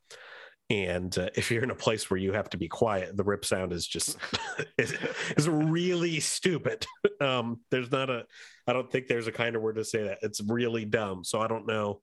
and 0.70 1.18
uh, 1.18 1.30
if 1.36 1.50
you're 1.50 1.64
in 1.64 1.72
a 1.72 1.76
place 1.76 2.10
where 2.10 2.20
you 2.20 2.34
have 2.34 2.50
to 2.50 2.58
be 2.58 2.68
quiet, 2.68 3.16
the 3.16 3.24
rip 3.24 3.46
sound 3.46 3.72
is 3.72 3.88
just 3.88 4.18
is, 4.78 4.94
is 5.38 5.48
really 5.48 6.20
stupid. 6.20 6.86
Um, 7.22 7.62
there's 7.72 7.92
not 7.92 8.10
a. 8.10 8.26
I 8.68 8.74
don't 8.74 8.92
think 8.92 9.08
there's 9.08 9.28
a 9.28 9.32
kind 9.32 9.56
of 9.56 9.62
word 9.62 9.76
to 9.76 9.86
say 9.86 10.04
that. 10.04 10.20
It's 10.22 10.42
really 10.42 10.86
dumb. 10.86 11.24
So 11.24 11.40
I 11.40 11.48
don't 11.48 11.66
know 11.66 12.02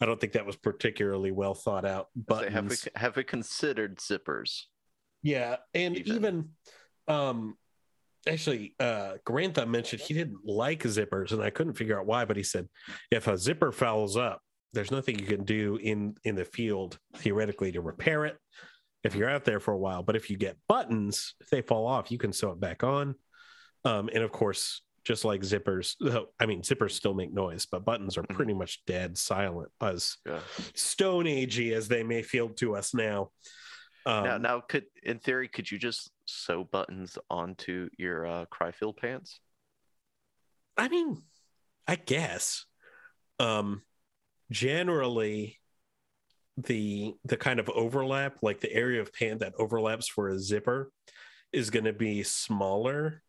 I 0.00 0.06
don't 0.06 0.20
think 0.20 0.32
that 0.32 0.46
was 0.46 0.56
particularly 0.56 1.30
well 1.30 1.54
thought 1.54 1.84
out. 1.84 2.08
But 2.16 2.50
have 2.52 2.68
we 2.68 2.76
have 2.96 3.16
we 3.16 3.24
considered 3.24 3.98
zippers? 3.98 4.62
Yeah, 5.22 5.56
and 5.72 5.96
even, 5.96 6.16
even 6.16 6.48
um 7.08 7.56
actually 8.28 8.74
uh 8.80 9.14
Garand 9.26 9.54
Thumb 9.54 9.70
mentioned 9.70 10.02
he 10.02 10.14
didn't 10.14 10.44
like 10.44 10.82
zippers 10.82 11.32
and 11.32 11.42
I 11.42 11.50
couldn't 11.50 11.74
figure 11.74 11.98
out 11.98 12.06
why, 12.06 12.24
but 12.24 12.36
he 12.36 12.42
said 12.42 12.68
if 13.10 13.28
a 13.28 13.38
zipper 13.38 13.72
fouls 13.72 14.16
up, 14.16 14.40
there's 14.72 14.90
nothing 14.90 15.18
you 15.18 15.26
can 15.26 15.44
do 15.44 15.76
in 15.76 16.16
in 16.24 16.34
the 16.34 16.44
field 16.44 16.98
theoretically 17.16 17.72
to 17.72 17.80
repair 17.80 18.24
it 18.24 18.36
if 19.04 19.14
you're 19.14 19.30
out 19.30 19.44
there 19.44 19.60
for 19.60 19.72
a 19.72 19.78
while. 19.78 20.02
But 20.02 20.16
if 20.16 20.28
you 20.30 20.36
get 20.36 20.56
buttons, 20.68 21.34
if 21.40 21.48
they 21.50 21.62
fall 21.62 21.86
off, 21.86 22.10
you 22.10 22.18
can 22.18 22.32
sew 22.32 22.50
it 22.50 22.60
back 22.60 22.82
on. 22.82 23.14
Um, 23.84 24.08
and 24.12 24.24
of 24.24 24.32
course, 24.32 24.82
just 25.04 25.24
like 25.24 25.42
zippers. 25.42 25.94
I 26.40 26.46
mean, 26.46 26.62
zippers 26.62 26.92
still 26.92 27.14
make 27.14 27.32
noise, 27.32 27.66
but 27.66 27.84
buttons 27.84 28.16
are 28.16 28.22
mm-hmm. 28.22 28.34
pretty 28.34 28.54
much 28.54 28.84
dead 28.86 29.16
silent, 29.18 29.70
as 29.80 30.16
yeah. 30.26 30.40
stone 30.74 31.26
agey 31.26 31.72
as 31.72 31.88
they 31.88 32.02
may 32.02 32.22
feel 32.22 32.48
to 32.50 32.76
us 32.76 32.94
now. 32.94 33.30
Um, 34.06 34.24
now, 34.24 34.38
now, 34.38 34.60
could 34.60 34.84
in 35.02 35.18
theory, 35.18 35.48
could 35.48 35.70
you 35.70 35.78
just 35.78 36.10
sew 36.26 36.64
buttons 36.64 37.18
onto 37.30 37.88
your 37.98 38.26
uh, 38.26 38.44
Crye 38.52 38.74
field 38.74 38.96
pants? 38.96 39.40
I 40.76 40.88
mean, 40.88 41.22
I 41.86 41.96
guess. 41.96 42.66
Um, 43.38 43.82
generally, 44.50 45.58
the 46.56 47.14
the 47.24 47.36
kind 47.36 47.60
of 47.60 47.68
overlap, 47.70 48.38
like 48.42 48.60
the 48.60 48.72
area 48.72 49.00
of 49.00 49.12
pant 49.12 49.40
that 49.40 49.54
overlaps 49.58 50.08
for 50.08 50.28
a 50.28 50.38
zipper, 50.38 50.90
is 51.52 51.70
going 51.70 51.86
to 51.86 51.92
be 51.92 52.22
smaller 52.22 53.22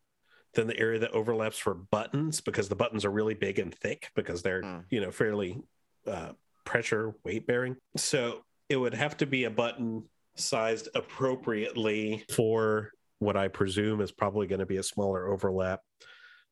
than 0.56 0.68
the 0.68 0.80
area 0.80 1.00
that 1.00 1.12
overlaps 1.12 1.58
for 1.58 1.74
buttons 1.74 2.42
because 2.42 2.68
the 2.70 2.76
buttons 2.76 3.06
are 3.06 3.12
really 3.12 3.34
big 3.34 3.60
and 3.60 3.74
thick 3.76 4.10
because 4.16 4.42
they're 4.42 4.62
mm. 4.62 4.84
you 4.90 5.02
know 5.02 5.12
fairly 5.12 5.62
uh, 6.08 6.30
pressure 6.64 7.16
weight 7.24 7.46
bearing 7.46 7.76
so 7.96 8.42
it 8.70 8.78
would 8.78 8.94
have 8.94 9.16
to 9.18 9.26
be 9.26 9.44
a 9.44 9.50
button 9.50 10.04
sized 10.36 10.90
appropriately 10.96 12.24
for 12.34 12.92
what 13.20 13.38
i 13.38 13.48
presume 13.48 14.02
is 14.02 14.12
probably 14.12 14.48
going 14.48 14.60
to 14.60 14.66
be 14.66 14.78
a 14.78 14.84
smaller 14.84 15.28
overlap 15.28 15.82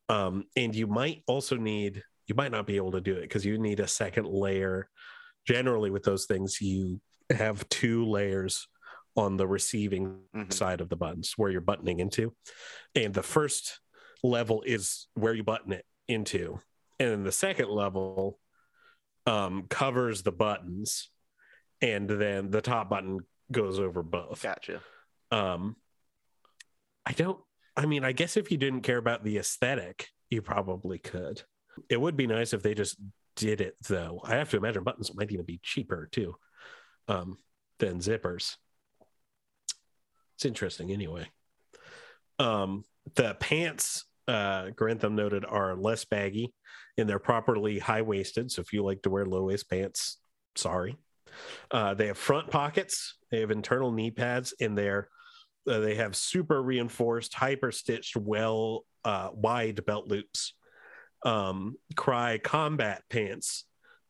um, 0.10 0.44
and 0.56 0.76
you 0.76 0.88
might 0.88 1.24
also 1.28 1.58
need 1.58 2.04
you 2.28 2.36
might 2.36 2.52
not 2.52 2.68
be 2.68 2.78
able 2.78 2.92
to 2.92 3.02
do 3.02 3.16
it 3.16 3.22
because 3.22 3.46
you 3.46 3.58
need 3.58 3.80
a 3.80 3.88
second 3.88 4.28
layer 4.28 4.90
generally 5.46 5.90
with 5.90 6.04
those 6.04 6.26
things 6.26 6.62
you 6.62 7.02
have 7.30 7.68
two 7.70 8.06
layers 8.06 8.68
on 9.16 9.38
the 9.38 9.48
receiving 9.48 10.20
mm-hmm. 10.36 10.50
side 10.50 10.82
of 10.82 10.90
the 10.90 10.96
buttons 10.96 11.34
where 11.38 11.52
you're 11.52 11.62
buttoning 11.62 12.00
into 12.00 12.34
and 12.96 13.14
the 13.14 13.24
first 13.24 13.80
level 14.24 14.64
is 14.66 15.08
where 15.14 15.34
you 15.34 15.44
button 15.44 15.74
it 15.74 15.86
into. 16.08 16.60
And 17.00 17.12
then 17.12 17.24
the 17.24 17.32
second 17.32 17.70
level 17.70 18.40
um, 19.26 19.66
covers 19.70 20.24
the 20.24 20.32
buttons, 20.32 21.10
and 21.82 22.10
then 22.10 22.50
the 22.50 22.62
top 22.62 22.90
button 22.90 23.20
goes 23.52 23.80
over 23.80 24.04
both. 24.04 24.42
Gotcha. 24.42 24.80
Um, 25.32 25.76
I 27.06 27.12
don't. 27.12 27.40
I 27.76 27.86
mean, 27.86 28.04
I 28.04 28.12
guess 28.12 28.38
if 28.38 28.52
you 28.52 28.58
didn't 28.58 28.82
care 28.82 28.98
about 28.98 29.24
the 29.24 29.38
aesthetic, 29.38 30.10
you 30.30 30.42
probably 30.42 31.00
could. 31.00 31.42
It 31.90 32.00
would 32.00 32.16
be 32.16 32.28
nice 32.28 32.54
if 32.54 32.62
they 32.62 32.76
just 32.76 32.98
did 33.36 33.62
it, 33.62 33.76
though. 33.88 34.22
I 34.24 34.36
have 34.36 34.50
to 34.52 34.58
imagine 34.58 34.84
buttons 34.84 35.14
might 35.16 35.32
even 35.32 35.46
be 35.46 35.60
cheaper 35.64 36.08
too 36.12 36.36
um, 37.08 37.38
than 37.80 38.00
zippers. 38.00 38.58
It's 40.36 40.46
interesting, 40.46 40.92
anyway. 40.92 41.28
Um, 42.38 42.84
the 43.16 43.36
pants 43.40 44.06
uh, 44.28 44.68
Garand 44.72 45.02
Thumb 45.02 45.16
noted, 45.16 45.46
are 45.46 45.76
less 45.76 46.06
baggy 46.06 46.54
and 46.98 47.10
they're 47.10 47.20
properly 47.20 47.80
high 47.80 48.02
waisted. 48.02 48.52
So 48.52 48.62
if 48.62 48.74
you 48.74 48.84
like 48.84 49.02
to 49.04 49.10
wear 49.10 49.26
low 49.26 49.44
waist 49.44 49.70
pants, 49.70 50.18
sorry. 50.56 50.98
Uh, 51.72 51.94
they 51.96 52.08
have 52.08 52.18
front 52.18 52.50
pockets, 52.50 53.18
they 53.32 53.40
have 53.40 53.52
internal 53.52 53.92
knee 53.92 54.12
pads, 54.12 54.54
and 54.60 54.78
they're 54.78 55.10
uh, 55.68 55.80
they 55.80 55.96
have 55.96 56.16
super 56.16 56.62
reinforced, 56.62 57.34
hyper 57.34 57.72
stitched, 57.72 58.18
well 58.18 58.86
uh, 59.06 59.30
wide 59.34 59.84
belt 59.86 60.08
loops. 60.08 60.54
Um, 61.26 61.76
Crye 61.96 62.44
combat 62.44 63.02
pants 63.10 63.66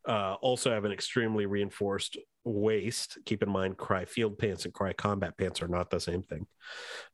uh, 0.07 0.33
also 0.41 0.71
have 0.71 0.83
an 0.83 0.91
extremely 0.91 1.45
reinforced 1.45 2.17
waist. 2.45 3.17
Keep 3.25 3.43
in 3.43 3.49
mind, 3.49 3.77
Crye 3.77 4.07
field 4.07 4.37
pants 4.37 4.65
and 4.65 4.73
Crye 4.73 4.95
combat 4.95 5.37
pants 5.37 5.61
are 5.61 5.67
not 5.67 5.89
the 5.89 5.99
same 5.99 6.23
thing. 6.23 6.45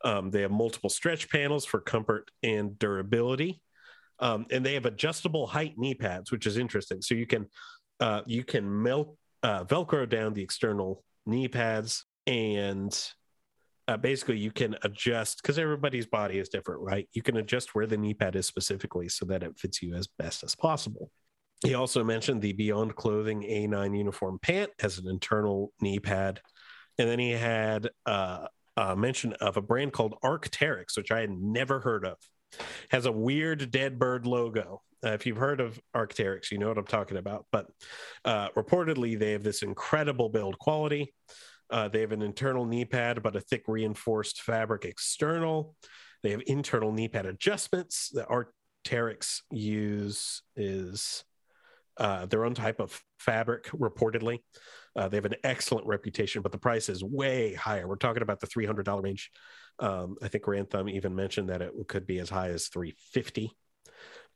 Um, 0.03 0.31
they 0.31 0.41
have 0.41 0.51
multiple 0.51 0.89
stretch 0.89 1.29
panels 1.29 1.65
for 1.65 1.79
comfort 1.79 2.31
and 2.43 2.77
durability. 2.79 3.61
Um, 4.19 4.45
and 4.51 4.65
they 4.65 4.73
have 4.73 4.85
adjustable 4.85 5.47
height 5.47 5.77
knee 5.77 5.95
pads, 5.95 6.31
which 6.31 6.45
is 6.45 6.57
interesting. 6.57 7.01
So 7.01 7.15
you 7.15 7.25
can 7.25 7.47
uh, 7.99 8.21
you 8.25 8.43
can 8.43 8.81
mel- 8.83 9.17
uh, 9.43 9.63
velcro 9.65 10.07
down 10.07 10.33
the 10.33 10.41
external 10.41 11.03
knee 11.25 11.47
pads, 11.47 12.05
and 12.27 12.97
uh, 13.87 13.97
basically 13.97 14.37
you 14.37 14.51
can 14.51 14.75
adjust 14.83 15.41
because 15.41 15.57
everybody's 15.57 16.05
body 16.05 16.37
is 16.37 16.49
different, 16.49 16.81
right? 16.81 17.07
You 17.13 17.21
can 17.21 17.37
adjust 17.37 17.75
where 17.75 17.87
the 17.87 17.97
knee 17.97 18.13
pad 18.13 18.35
is 18.35 18.45
specifically 18.45 19.09
so 19.09 19.25
that 19.25 19.43
it 19.43 19.57
fits 19.57 19.81
you 19.81 19.95
as 19.95 20.07
best 20.07 20.43
as 20.43 20.55
possible. 20.55 21.11
He 21.61 21.73
also 21.73 22.03
mentioned 22.03 22.41
the 22.41 22.53
Beyond 22.53 22.95
Clothing 22.95 23.41
A9 23.41 23.97
uniform 23.97 24.39
pant 24.41 24.71
as 24.81 24.97
an 24.97 25.07
internal 25.07 25.73
knee 25.81 25.99
pad. 25.99 26.41
And 26.97 27.09
then 27.09 27.19
he 27.19 27.31
had 27.31 27.89
uh, 28.05 28.47
a 28.77 28.95
mention 28.95 29.33
of 29.33 29.57
a 29.57 29.61
brand 29.61 29.91
called 29.91 30.15
Arc'teryx, 30.23 30.95
which 30.95 31.11
I 31.11 31.19
had 31.21 31.31
never 31.31 31.79
heard 31.79 32.05
of. 32.05 32.17
Has 32.91 33.05
a 33.05 33.11
weird 33.11 33.71
dead 33.71 33.99
bird 33.99 34.25
logo. 34.25 34.81
Uh, 35.05 35.09
if 35.09 35.25
you've 35.25 35.37
heard 35.37 35.61
of 35.61 35.79
Arc'teryx, 35.95 36.51
you 36.51 36.57
know 36.57 36.69
what 36.69 36.77
I'm 36.77 36.85
talking 36.85 37.17
about. 37.17 37.45
But 37.51 37.67
uh, 38.25 38.49
reportedly, 38.49 39.19
they 39.19 39.33
have 39.33 39.43
this 39.43 39.61
incredible 39.61 40.29
build 40.29 40.57
quality. 40.59 41.13
Uh, 41.69 41.87
they 41.87 42.01
have 42.01 42.11
an 42.11 42.21
internal 42.21 42.65
knee 42.65 42.85
pad, 42.85 43.21
but 43.21 43.35
a 43.35 43.41
thick 43.41 43.63
reinforced 43.67 44.41
fabric 44.41 44.85
external. 44.85 45.75
They 46.23 46.31
have 46.31 46.41
internal 46.47 46.91
knee 46.91 47.07
pad 47.07 47.25
adjustments. 47.25 48.09
The 48.09 48.25
Arc'teryx 48.25 49.41
use 49.51 50.41
is 50.55 51.23
uh, 51.99 52.25
their 52.25 52.45
own 52.45 52.55
type 52.55 52.79
of 52.79 52.99
fabric, 53.19 53.65
reportedly. 53.67 54.39
Uh, 54.95 55.07
they 55.07 55.17
have 55.17 55.25
an 55.25 55.35
excellent 55.43 55.85
reputation, 55.85 56.41
but 56.41 56.51
the 56.51 56.57
price 56.57 56.89
is 56.89 57.03
way 57.03 57.53
higher. 57.53 57.87
We're 57.87 57.95
talking 57.95 58.23
about 58.23 58.39
the 58.39 58.47
$300 58.47 59.03
range. 59.03 59.31
Um, 59.77 60.15
I 60.21 60.27
think 60.27 60.43
Garand 60.43 60.71
Thumb 60.71 60.89
even 60.89 61.15
mentioned 61.15 61.49
that 61.49 61.61
it 61.61 61.71
could 61.87 62.07
be 62.07 62.19
as 62.19 62.29
high 62.29 62.49
as 62.49 62.67
350 62.69 63.55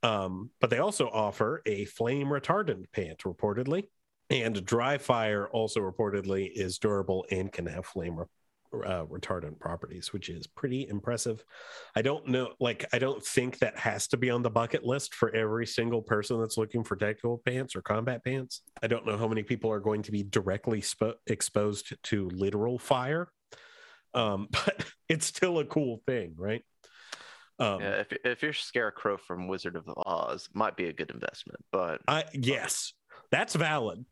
um, 0.03 0.49
but 0.59 0.69
they 0.69 0.79
also 0.79 1.07
offer 1.07 1.61
a 1.65 1.85
flame 1.85 2.27
retardant 2.27 2.91
pant, 2.91 3.19
reportedly. 3.19 3.83
And 4.29 4.55
Drifire 4.55 5.47
also 5.51 5.79
reportedly 5.79 6.49
is 6.53 6.77
durable 6.77 7.25
and 7.31 7.51
can 7.51 7.65
have 7.67 7.85
flame 7.85 8.17
uh, 8.81 9.05
retardant 9.05 9.59
properties, 9.59 10.13
which 10.13 10.29
is 10.29 10.47
pretty 10.47 10.87
impressive. 10.87 11.43
I 11.95 12.01
don't 12.01 12.27
know, 12.27 12.53
like, 12.59 12.85
I 12.93 12.99
don't 12.99 13.23
think 13.23 13.59
that 13.59 13.77
has 13.77 14.07
to 14.09 14.17
be 14.17 14.29
on 14.29 14.41
the 14.41 14.49
bucket 14.49 14.83
list 14.83 15.13
for 15.13 15.33
every 15.35 15.67
single 15.67 16.01
person 16.01 16.39
that's 16.39 16.57
looking 16.57 16.83
for 16.83 16.95
tactical 16.95 17.41
pants 17.45 17.75
or 17.75 17.81
combat 17.81 18.23
pants. 18.23 18.61
I 18.81 18.87
don't 18.87 19.05
know 19.05 19.17
how 19.17 19.27
many 19.27 19.43
people 19.43 19.71
are 19.71 19.79
going 19.79 20.03
to 20.03 20.11
be 20.11 20.23
directly 20.23 20.81
sp- 20.81 21.19
exposed 21.27 21.95
to 22.03 22.29
literal 22.29 22.79
fire, 22.79 23.29
um, 24.13 24.47
but 24.51 24.85
it's 25.09 25.25
still 25.25 25.59
a 25.59 25.65
cool 25.65 26.01
thing, 26.05 26.33
right? 26.37 26.63
Um, 27.59 27.81
yeah, 27.81 28.01
if 28.01 28.07
if 28.25 28.41
you're 28.41 28.53
Scarecrow 28.53 29.17
from 29.17 29.47
Wizard 29.47 29.75
of 29.75 29.87
Oz, 30.05 30.49
might 30.53 30.75
be 30.75 30.85
a 30.85 30.93
good 30.93 31.11
investment. 31.11 31.63
But 31.71 32.01
I 32.07 32.25
yes, 32.33 32.93
that's 33.31 33.55
valid. 33.55 34.05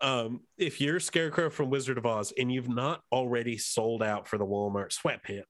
Um, 0.00 0.40
if 0.58 0.80
you're 0.80 0.98
Scarecrow 0.98 1.50
from 1.50 1.70
Wizard 1.70 1.98
of 1.98 2.06
Oz 2.06 2.32
and 2.36 2.52
you've 2.52 2.68
not 2.68 3.02
already 3.12 3.56
sold 3.56 4.02
out 4.02 4.26
for 4.26 4.36
the 4.36 4.46
Walmart 4.46 4.92
sweatpant, 4.92 5.44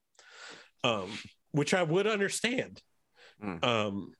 um, 0.84 1.10
which 1.52 1.72
I 1.72 1.82
would 1.82 2.06
understand, 2.06 2.82
mm. 3.42 3.64
um, 3.64 4.12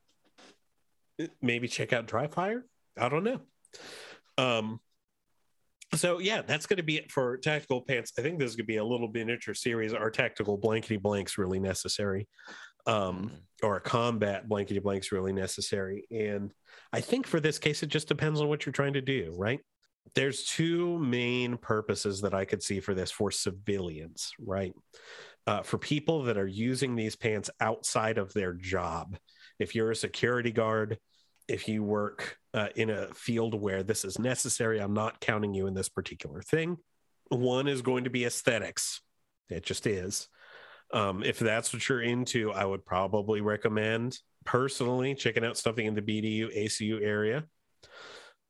maybe 1.41 1.69
check 1.69 1.93
out 1.93 2.07
Drifire. 2.07 2.63
I 2.99 3.09
don't 3.09 3.25
know. 3.25 3.41
Um, 4.39 4.81
so 5.95 6.19
yeah, 6.19 6.41
that's 6.41 6.67
going 6.67 6.79
to 6.79 6.83
be 6.83 6.97
it 6.97 7.13
for 7.13 7.37
tactical 7.37 7.83
pants. 7.83 8.13
I 8.19 8.23
think 8.23 8.39
this 8.39 8.51
is 8.51 8.57
going 8.57 8.65
to 8.65 8.73
be 8.73 8.79
a 8.79 8.85
little 8.85 9.09
miniature 9.09 9.55
series. 9.55 9.93
Our 9.93 10.11
tactical 10.11 10.57
blankety 10.57 10.97
blanks 10.97 11.37
really 11.37 11.61
necessary, 11.61 12.27
um, 12.87 12.95
mm-hmm. 12.95 13.37
or 13.63 13.77
a 13.77 13.81
combat 13.81 14.49
blankety 14.49 14.81
blanks 14.81 15.13
really 15.13 15.33
necessary. 15.33 16.07
And 16.11 16.53
I 16.93 17.01
think 17.01 17.27
for 17.27 17.41
this 17.41 17.59
case, 17.59 17.83
it 17.83 17.89
just 17.89 18.09
depends 18.09 18.41
on 18.41 18.49
what 18.49 18.67
you're 18.67 18.73
trying 18.73 18.95
to 18.95 19.01
do, 19.01 19.35
right? 19.37 19.61
there's 20.15 20.45
two 20.45 20.99
main 20.99 21.57
purposes 21.57 22.21
that 22.23 22.35
I 22.35 22.45
could 22.45 22.63
see 22.63 22.81
for 22.81 22.95
this 22.95 23.11
for 23.11 23.31
civilians, 23.31 24.33
right? 24.39 24.75
Uh, 25.47 25.63
for 25.63 25.79
people 25.79 26.25
that 26.25 26.39
are 26.39 26.47
using 26.47 26.95
these 26.95 27.17
pants 27.17 27.51
outside 27.61 28.19
of 28.19 28.33
their 28.33 28.53
job. 28.53 29.17
If 29.59 29.75
you're 29.75 29.91
a 29.91 29.97
security 29.97 30.53
guard, 30.53 30.99
if 31.49 31.69
you 31.69 31.83
work 31.83 32.37
uh, 32.55 32.69
in 32.77 32.91
a 32.91 33.13
field 33.15 33.61
where 33.61 33.83
this 33.83 34.05
is 34.05 34.19
necessary, 34.19 34.79
I'm 34.81 34.95
not 34.95 35.21
counting 35.21 35.55
you 35.55 35.67
in 35.67 35.75
this 35.75 35.89
particular 35.89 36.43
thing. 36.43 36.77
One 37.29 37.67
is 37.67 37.83
going 37.83 38.05
to 38.05 38.11
be 38.11 38.25
aesthetics. 38.25 39.01
It 39.49 39.65
just 39.65 39.87
is. 39.87 40.29
Um, 40.93 41.23
if 41.23 41.39
that's 41.39 41.73
what 41.73 41.89
you're 41.89 42.03
into, 42.03 42.53
I 42.53 42.65
would 42.65 42.85
probably 42.85 43.41
recommend 43.41 44.19
personally 44.45 45.15
checking 45.15 45.45
out 45.45 45.57
something 45.57 45.87
in 45.87 45.95
the 45.95 46.03
BDU 46.03 46.57
ACU 46.57 47.03
area. 47.03 47.45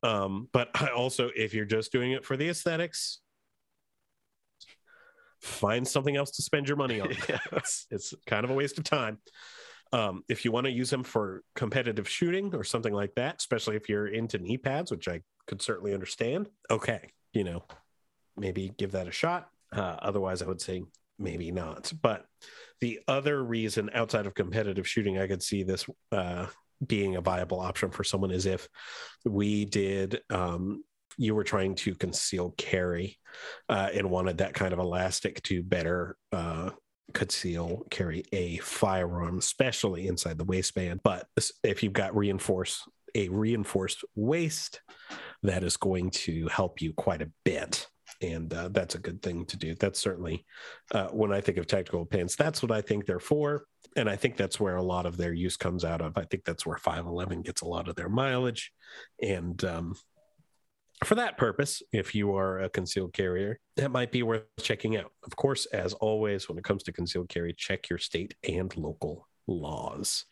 Um, 0.03 0.49
but 0.53 0.71
I 0.75 0.89
also, 0.89 1.31
if 1.37 1.55
you're 1.55 1.65
just 1.65 1.93
doing 1.93 2.13
it 2.13 2.25
for 2.25 2.37
the 2.37 2.49
aesthetics, 2.49 3.21
find 5.41 5.87
something 5.87 6.17
else 6.17 6.33
to 6.33 6.43
spend 6.43 6.69
your 6.69 6.77
money 6.77 7.01
on. 7.01 7.11
it's, 7.53 7.87
it's 7.91 8.15
kind 8.27 8.45
of 8.45 8.51
a 8.51 8.55
waste 8.55 8.79
of 8.79 8.85
time. 8.85 9.19
Um, 9.93 10.25
if 10.29 10.45
you 10.45 10.53
want 10.53 10.65
to 10.65 10.73
use 10.73 10.89
them 10.89 11.05
for 11.05 11.43
competitive 11.55 12.09
shooting 12.09 12.55
or 12.55 12.65
something 12.65 12.95
like 12.95 13.15
that, 13.17 13.37
especially 13.39 13.77
if 13.77 13.89
you're 13.89 14.07
into 14.07 14.39
knee 14.39 14.57
pads, 14.57 14.91
which 14.91 15.07
I 15.07 15.21
could 15.47 15.61
certainly 15.61 15.93
understand, 15.93 16.49
okay, 16.71 17.11
you 17.35 17.45
know, 17.45 17.65
maybe 18.37 18.73
give 18.79 18.93
that 18.93 19.07
a 19.07 19.13
shot. 19.13 19.49
Uh, 19.71 19.97
otherwise, 20.01 20.41
I 20.41 20.47
would 20.47 20.63
say 20.63 20.83
maybe 21.23 21.51
not. 21.51 21.93
But 22.03 22.27
the 22.81 23.01
other 23.07 23.43
reason 23.43 23.91
outside 23.95 24.27
of 24.27 24.35
competitive 24.35 24.89
shooting, 24.89 25.19
I 25.19 25.27
could 25.27 25.43
see 25.43 25.63
this 25.63 25.87
uh, 26.11 26.47
being 26.85 27.17
a 27.17 27.21
viable 27.21 27.61
option 27.61 27.91
for 27.91 28.05
someone 28.05 28.31
is 28.31 28.47
if 28.47 28.69
we 29.25 29.65
did 29.65 30.21
um, 30.31 30.83
you 31.19 31.35
were 31.35 31.45
trying 31.45 31.75
to 31.75 31.95
conceal 31.95 32.55
carry 32.57 33.19
uh, 33.69 33.91
and 33.95 34.11
wanted 34.11 34.39
that 34.39 34.55
kind 34.55 34.73
of 34.73 34.79
elastic 34.79 35.43
to 35.43 35.63
better 35.63 36.17
uh, 36.33 36.71
conceal 37.13 37.87
carry 37.91 38.25
a 38.33 38.57
firearm, 38.59 39.39
especially 39.39 40.07
inside 40.07 40.39
the 40.39 40.45
waistband. 40.45 41.01
But 41.03 41.27
if 41.63 41.83
you've 41.83 41.93
got 41.93 42.17
reinforced 42.17 42.83
a 43.15 43.29
reinforced 43.29 44.05
waist, 44.15 44.81
that 45.43 45.65
is 45.65 45.77
going 45.77 46.11
to 46.11 46.49
help 46.49 46.81
you 46.81 46.95
quite 46.95 47.21
a 47.21 47.31
bit. 47.45 47.87
And 48.23 48.53
uh, 48.55 48.69
that's 48.69 48.95
a 48.95 49.01
good 49.01 49.21
thing 49.21 49.45
to 49.47 49.57
do. 49.57 49.75
That's 49.75 49.99
certainly 49.99 50.45
uh, 50.93 51.09
when 51.09 51.33
I 51.33 51.41
think 51.41 51.59
of 51.59 51.67
tactical 51.67 52.07
pants, 52.07 52.37
that's 52.37 52.63
what 52.63 52.71
I 52.71 52.81
think 52.81 53.05
they're 53.05 53.19
for 53.19 53.67
and 53.97 54.09
I 54.09 54.17
think 54.17 54.37
that's 54.37 54.59
where 54.59 54.77
a 54.77 54.83
lot 54.83 55.07
of 55.07 55.17
their 55.17 55.33
use 55.33 55.57
comes 55.57 55.85
out 55.85 56.01
of. 56.01 56.17
I 56.17 56.25
think 56.25 56.45
that's 56.45 56.65
where 56.65 56.79
511 56.79 57.43
gets 57.43 57.61
a 57.63 57.67
lot 57.67 57.89
of 57.89 57.95
their 57.95 58.09
mileage. 58.09 58.73
And 59.21 59.63
um, 59.65 59.95
for 61.05 61.15
that 61.17 61.37
purpose, 61.37 61.83
if 61.93 62.15
you 62.15 62.35
are 62.37 62.61
a 62.61 62.71
concealed 62.71 63.13
carrier, 63.13 63.59
that 63.77 63.91
might 63.91 64.13
be 64.13 64.23
worth 64.23 64.45
checking 64.61 64.97
out. 64.97 65.13
Of 65.25 65.37
course, 65.37 65.67
as 65.67 65.93
always, 65.95 66.49
when 66.49 66.59
it 66.59 66.65
comes 66.65 66.83
to 66.85 66.93
concealed 66.93 67.29
carry, 67.29 67.53
check 67.53 67.91
your 67.91 67.99
state 67.99 68.35
and 68.49 68.75
local 68.77 69.29
laws. 69.47 70.25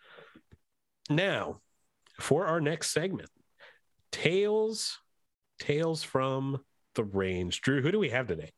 Now, 1.11 1.61
for 2.19 2.47
our 2.47 2.61
next 2.61 2.91
segment, 2.93 3.31
tales, 4.13 4.99
tales 5.59 6.03
from 6.03 6.61
the 7.01 7.17
range. 7.17 7.63
Drew, 7.63 7.81
who 7.81 7.91
do 7.91 7.99
we 7.99 8.11
have 8.11 8.27
today? 8.27 8.53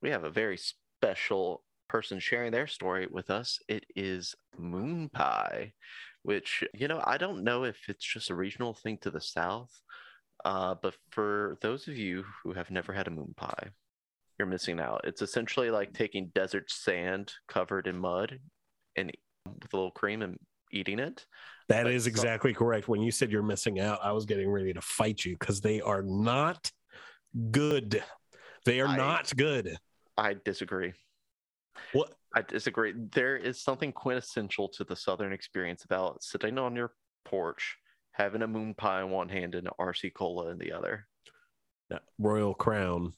We 0.00 0.10
have 0.10 0.24
a 0.24 0.30
very 0.30 0.58
special 0.58 1.64
person 1.88 2.20
sharing 2.20 2.52
their 2.52 2.66
story 2.68 3.08
with 3.10 3.30
us. 3.30 3.58
It 3.68 3.84
is 3.96 4.34
Moon 4.56 5.08
Pie, 5.08 5.72
which, 6.22 6.62
you 6.72 6.88
know, 6.88 7.02
I 7.04 7.18
don't 7.18 7.42
know 7.42 7.64
if 7.64 7.76
it's 7.88 8.04
just 8.04 8.30
a 8.30 8.34
regional 8.34 8.74
thing 8.74 8.98
to 9.02 9.10
the 9.10 9.20
South, 9.20 9.70
uh, 10.44 10.76
but 10.80 10.94
for 11.10 11.58
those 11.60 11.88
of 11.88 11.96
you 11.96 12.24
who 12.42 12.52
have 12.52 12.70
never 12.70 12.92
had 12.92 13.08
a 13.08 13.10
moon 13.10 13.34
pie, 13.36 13.70
you're 14.38 14.46
missing 14.46 14.80
out. 14.80 15.02
It's 15.04 15.22
essentially 15.22 15.70
like 15.70 15.92
taking 15.92 16.30
desert 16.34 16.70
sand 16.70 17.32
covered 17.48 17.86
in 17.86 17.98
mud 17.98 18.38
and 18.96 19.12
with 19.46 19.72
a 19.72 19.76
little 19.76 19.90
cream 19.90 20.22
and 20.22 20.38
eating 20.72 20.98
it. 21.00 21.26
That 21.68 21.86
is 21.86 22.06
exactly 22.06 22.52
so- 22.52 22.58
correct. 22.60 22.88
When 22.88 23.02
you 23.02 23.10
said 23.10 23.30
you're 23.30 23.42
missing 23.42 23.80
out, 23.80 23.98
I 24.02 24.12
was 24.12 24.26
getting 24.26 24.50
ready 24.50 24.72
to 24.72 24.80
fight 24.80 25.24
you 25.24 25.36
because 25.38 25.60
they 25.60 25.80
are 25.80 26.02
not 26.02 26.70
good. 27.50 28.02
They 28.64 28.80
are 28.80 28.88
I, 28.88 28.96
not 28.96 29.34
good. 29.36 29.76
I 30.16 30.36
disagree. 30.44 30.92
What? 31.92 32.14
I 32.34 32.42
disagree. 32.42 32.94
There 33.12 33.36
is 33.36 33.60
something 33.60 33.92
quintessential 33.92 34.68
to 34.68 34.84
the 34.84 34.96
Southern 34.96 35.32
experience 35.32 35.84
about 35.84 36.22
sitting 36.22 36.58
on 36.58 36.76
your 36.76 36.92
porch, 37.24 37.76
having 38.12 38.42
a 38.42 38.46
moon 38.46 38.74
pie 38.74 39.02
in 39.02 39.10
one 39.10 39.28
hand 39.28 39.54
and 39.54 39.66
an 39.66 39.72
RC 39.78 40.14
cola 40.14 40.50
in 40.50 40.58
the 40.58 40.72
other. 40.72 41.06
Now, 41.90 42.00
Royal 42.18 42.54
Crown. 42.54 43.12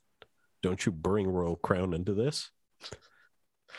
Don't 0.62 0.84
you 0.86 0.92
bring 0.92 1.28
Royal 1.28 1.56
Crown 1.56 1.92
into 1.92 2.14
this? 2.14 2.50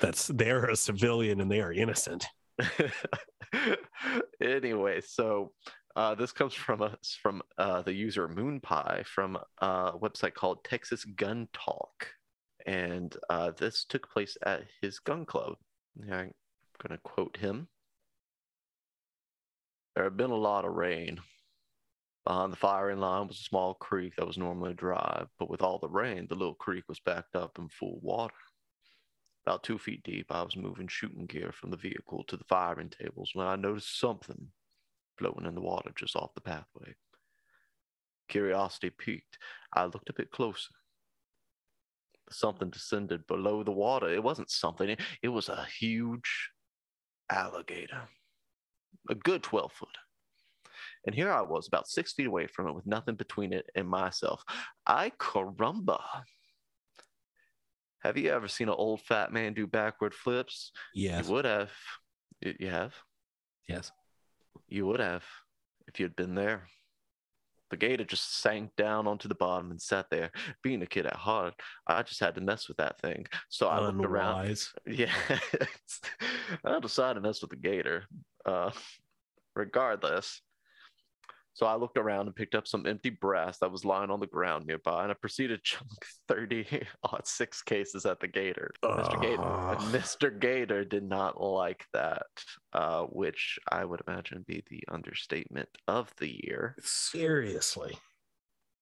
That's 0.01 0.27
they're 0.27 0.65
a 0.65 0.75
civilian 0.75 1.41
and 1.41 1.49
they 1.49 1.61
are 1.61 1.73
innocent. 1.73 2.27
anyway, 4.41 5.01
so 5.01 5.51
uh, 5.95 6.13
this 6.15 6.31
comes 6.31 6.53
from 6.53 6.81
us 6.81 7.17
from 7.21 7.41
uh, 7.57 7.81
the 7.81 7.93
user 7.93 8.27
Moonpie 8.27 9.05
from 9.05 9.37
a 9.59 9.93
website 9.93 10.33
called 10.33 10.63
Texas 10.63 11.05
Gun 11.05 11.47
Talk, 11.53 12.07
and 12.65 13.15
uh, 13.29 13.51
this 13.51 13.85
took 13.85 14.09
place 14.09 14.37
at 14.45 14.63
his 14.81 14.99
gun 14.99 15.25
club. 15.25 15.53
I'm 16.01 16.07
going 16.07 16.31
to 16.89 16.97
quote 17.03 17.37
him. 17.37 17.67
There 19.95 20.03
had 20.03 20.17
been 20.17 20.31
a 20.31 20.35
lot 20.35 20.65
of 20.65 20.73
rain. 20.73 21.19
Behind 22.25 22.51
the 22.51 22.57
firing 22.57 22.99
line 22.99 23.27
was 23.27 23.39
a 23.39 23.43
small 23.43 23.75
creek 23.75 24.15
that 24.17 24.27
was 24.27 24.37
normally 24.37 24.73
dry, 24.73 25.25
but 25.39 25.49
with 25.49 25.61
all 25.61 25.77
the 25.79 25.87
rain, 25.87 26.25
the 26.27 26.35
little 26.35 26.55
creek 26.55 26.83
was 26.89 26.99
backed 26.99 27.35
up 27.35 27.57
in 27.59 27.69
full 27.69 27.99
water. 28.01 28.33
About 29.45 29.63
two 29.63 29.77
feet 29.77 30.03
deep, 30.03 30.25
I 30.31 30.41
was 30.41 30.57
moving 30.57 30.87
shooting 30.87 31.27
gear 31.27 31.51
from 31.53 31.69
the 31.69 31.77
vehicle 31.77 32.23
to 32.27 32.35
the 32.35 32.43
firing 32.45 32.89
tables 32.89 33.29
when 33.33 33.45
I 33.45 33.55
noticed 33.55 33.99
something 33.99 34.47
floating 35.17 35.45
in 35.45 35.55
the 35.55 35.61
water 35.61 35.91
just 35.95 36.15
off 36.15 36.33
the 36.35 36.41
pathway. 36.41 36.95
Curiosity 38.27 38.89
piqued. 38.89 39.37
I 39.73 39.85
looked 39.85 40.09
a 40.09 40.13
bit 40.13 40.31
closer. 40.31 40.73
Something 42.31 42.69
descended 42.69 43.27
below 43.27 43.63
the 43.63 43.71
water. 43.71 44.09
It 44.09 44.23
wasn't 44.23 44.49
something, 44.49 44.95
it 45.21 45.29
was 45.29 45.49
a 45.49 45.65
huge 45.79 46.49
alligator, 47.29 48.01
a 49.09 49.15
good 49.15 49.43
12 49.43 49.71
foot. 49.71 49.97
And 51.05 51.13
here 51.13 51.31
I 51.31 51.41
was, 51.41 51.67
about 51.67 51.87
six 51.87 52.13
feet 52.13 52.27
away 52.27 52.47
from 52.47 52.67
it, 52.67 52.73
with 52.73 52.87
nothing 52.87 53.15
between 53.15 53.53
it 53.53 53.69
and 53.75 53.87
myself. 53.87 54.43
I 54.87 55.11
caramba. 55.19 56.01
Have 58.01 58.17
you 58.17 58.31
ever 58.31 58.47
seen 58.47 58.69
an 58.69 58.75
old 58.77 59.01
fat 59.01 59.31
man 59.31 59.53
do 59.53 59.67
backward 59.67 60.13
flips? 60.13 60.71
Yes. 60.93 61.27
You 61.27 61.33
would 61.33 61.45
have. 61.45 61.71
You 62.41 62.69
have? 62.69 62.93
Yes. 63.67 63.91
You 64.75 64.85
would 64.87 64.99
have 64.99 65.23
if 65.87 66.01
you'd 66.01 66.17
been 66.17 66.35
there. 66.35 66.67
The 67.69 67.77
gator 67.77 68.03
just 68.03 68.41
sank 68.41 68.71
down 68.75 69.07
onto 69.07 69.29
the 69.29 69.35
bottom 69.35 69.71
and 69.71 69.81
sat 69.81 70.07
there. 70.11 70.31
Being 70.63 70.81
a 70.81 70.85
kid 70.85 71.05
at 71.05 71.15
heart, 71.15 71.53
I 71.87 72.03
just 72.03 72.19
had 72.19 72.35
to 72.35 72.41
mess 72.41 72.67
with 72.67 72.75
that 72.75 72.99
thing. 72.99 73.25
So 73.47 73.69
I 73.69 73.79
looked 73.79 74.03
around. 74.03 74.59
Yeah. 74.85 75.13
I 76.65 76.79
decided 76.81 77.13
to 77.13 77.21
mess 77.21 77.41
with 77.41 77.51
the 77.51 77.55
gator. 77.55 78.03
Uh, 78.45 78.71
regardless. 79.55 80.41
So 81.55 81.65
I 81.65 81.75
looked 81.75 81.97
around 81.97 82.27
and 82.27 82.35
picked 82.35 82.53
up 82.53 82.67
some 82.67 82.85
empty 82.85 83.09
brass 83.09 83.59
that 83.59 83.71
was 83.71 83.85
lying 83.85 84.11
on 84.11 84.19
the 84.19 84.27
ground 84.27 84.65
nearby, 84.65 85.03
and 85.03 85.11
I 85.11 85.15
proceeded 85.15 85.63
to 85.63 85.63
chunk 85.63 86.05
30 86.27 86.85
odd 87.03 87.25
six 87.25 87.61
cases 87.61 88.05
at 88.05 88.19
the 88.19 88.27
gator. 88.27 88.71
Mr. 88.83 89.21
Gator. 89.21 89.37
Mr. 89.97 90.37
Gator 90.37 90.83
did 90.83 91.03
not 91.03 91.41
like 91.41 91.85
that, 91.93 92.25
uh, 92.73 93.03
which 93.03 93.57
I 93.71 93.85
would 93.85 94.01
imagine 94.05 94.43
be 94.45 94.65
the 94.69 94.83
understatement 94.91 95.69
of 95.87 96.11
the 96.17 96.45
year. 96.45 96.75
Seriously. 96.81 97.97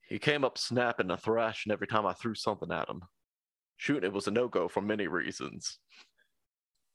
He 0.10 0.18
came 0.18 0.44
up 0.44 0.58
snapping 0.58 1.12
and 1.12 1.22
thrashing 1.22 1.72
every 1.72 1.88
time 1.88 2.08
I 2.08 2.14
threw 2.14 2.34
something 2.34 2.72
at 2.72 2.90
him. 2.90 3.04
Shooting 3.78 4.06
it 4.06 4.14
was 4.14 4.26
a 4.28 4.32
no 4.32 4.48
go 4.48 4.68
for 4.68 4.82
many 4.82 5.06
reasons, 5.06 5.78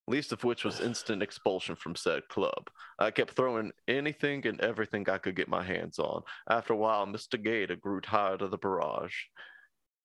least 0.09 0.33
of 0.33 0.45
which 0.45 0.65
was 0.65 0.81
instant 0.81 1.23
expulsion 1.23 1.77
from 1.77 1.95
said 1.95 2.27
club. 2.29 2.69
I 2.99 3.11
kept 3.11 3.33
throwing 3.33 3.73
anything 3.87 4.47
and 4.47 4.61
everything 4.61 5.09
I 5.09 5.19
could 5.19 5.37
get 5.37 5.49
my 5.49 5.63
hands 5.63 5.99
on. 5.99 6.23
After 6.49 6.73
a 6.73 6.77
while, 6.77 7.07
Mr. 7.07 7.43
Gator 7.43 7.77
grew 7.77 8.01
tired 8.01 8.43
of 8.43 8.51
the 8.51 8.59
barrage, 8.59 9.15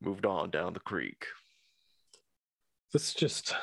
moved 0.01 0.25
on 0.25 0.49
down 0.49 0.73
the 0.73 0.79
creek. 0.79 1.25
This 2.91 3.09
is 3.09 3.13
just 3.13 3.55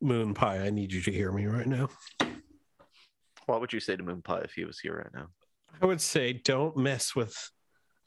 Moon 0.00 0.34
Pie. 0.34 0.60
I 0.60 0.70
need 0.70 0.92
you 0.92 1.00
to 1.02 1.12
hear 1.12 1.32
me 1.32 1.46
right 1.46 1.66
now. 1.66 1.88
What 3.46 3.60
would 3.60 3.72
you 3.72 3.80
say 3.80 3.96
to 3.96 4.02
Moon 4.02 4.22
Pie 4.22 4.42
if 4.42 4.52
he 4.52 4.64
was 4.64 4.78
here 4.78 4.96
right 4.96 5.14
now? 5.14 5.28
I 5.80 5.86
would 5.86 6.00
say 6.00 6.32
don't 6.32 6.76
mess 6.76 7.16
with. 7.16 7.50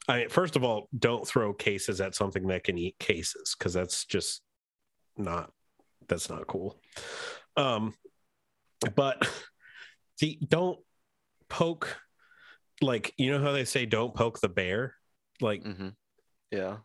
I 0.08 0.18
mean, 0.18 0.28
first 0.28 0.56
of 0.56 0.64
all, 0.64 0.88
don't 0.98 1.26
throw 1.26 1.52
cases 1.52 2.00
at 2.00 2.14
something 2.14 2.46
that 2.48 2.64
can 2.64 2.78
eat 2.78 2.98
cases 2.98 3.54
because 3.56 3.72
that's 3.72 4.04
just 4.04 4.42
not 5.16 5.50
that's 6.08 6.28
not 6.30 6.46
cool. 6.46 6.80
Um, 7.56 7.94
but 8.94 9.28
see, 10.18 10.38
don't 10.46 10.78
poke 11.48 11.98
like 12.80 13.14
you 13.16 13.30
know 13.30 13.42
how 13.42 13.52
they 13.52 13.64
say 13.64 13.86
don't 13.86 14.14
poke 14.14 14.40
the 14.40 14.48
bear, 14.48 14.94
like 15.40 15.62
Mm-hmm. 15.62 15.88
Yeah. 16.50 16.78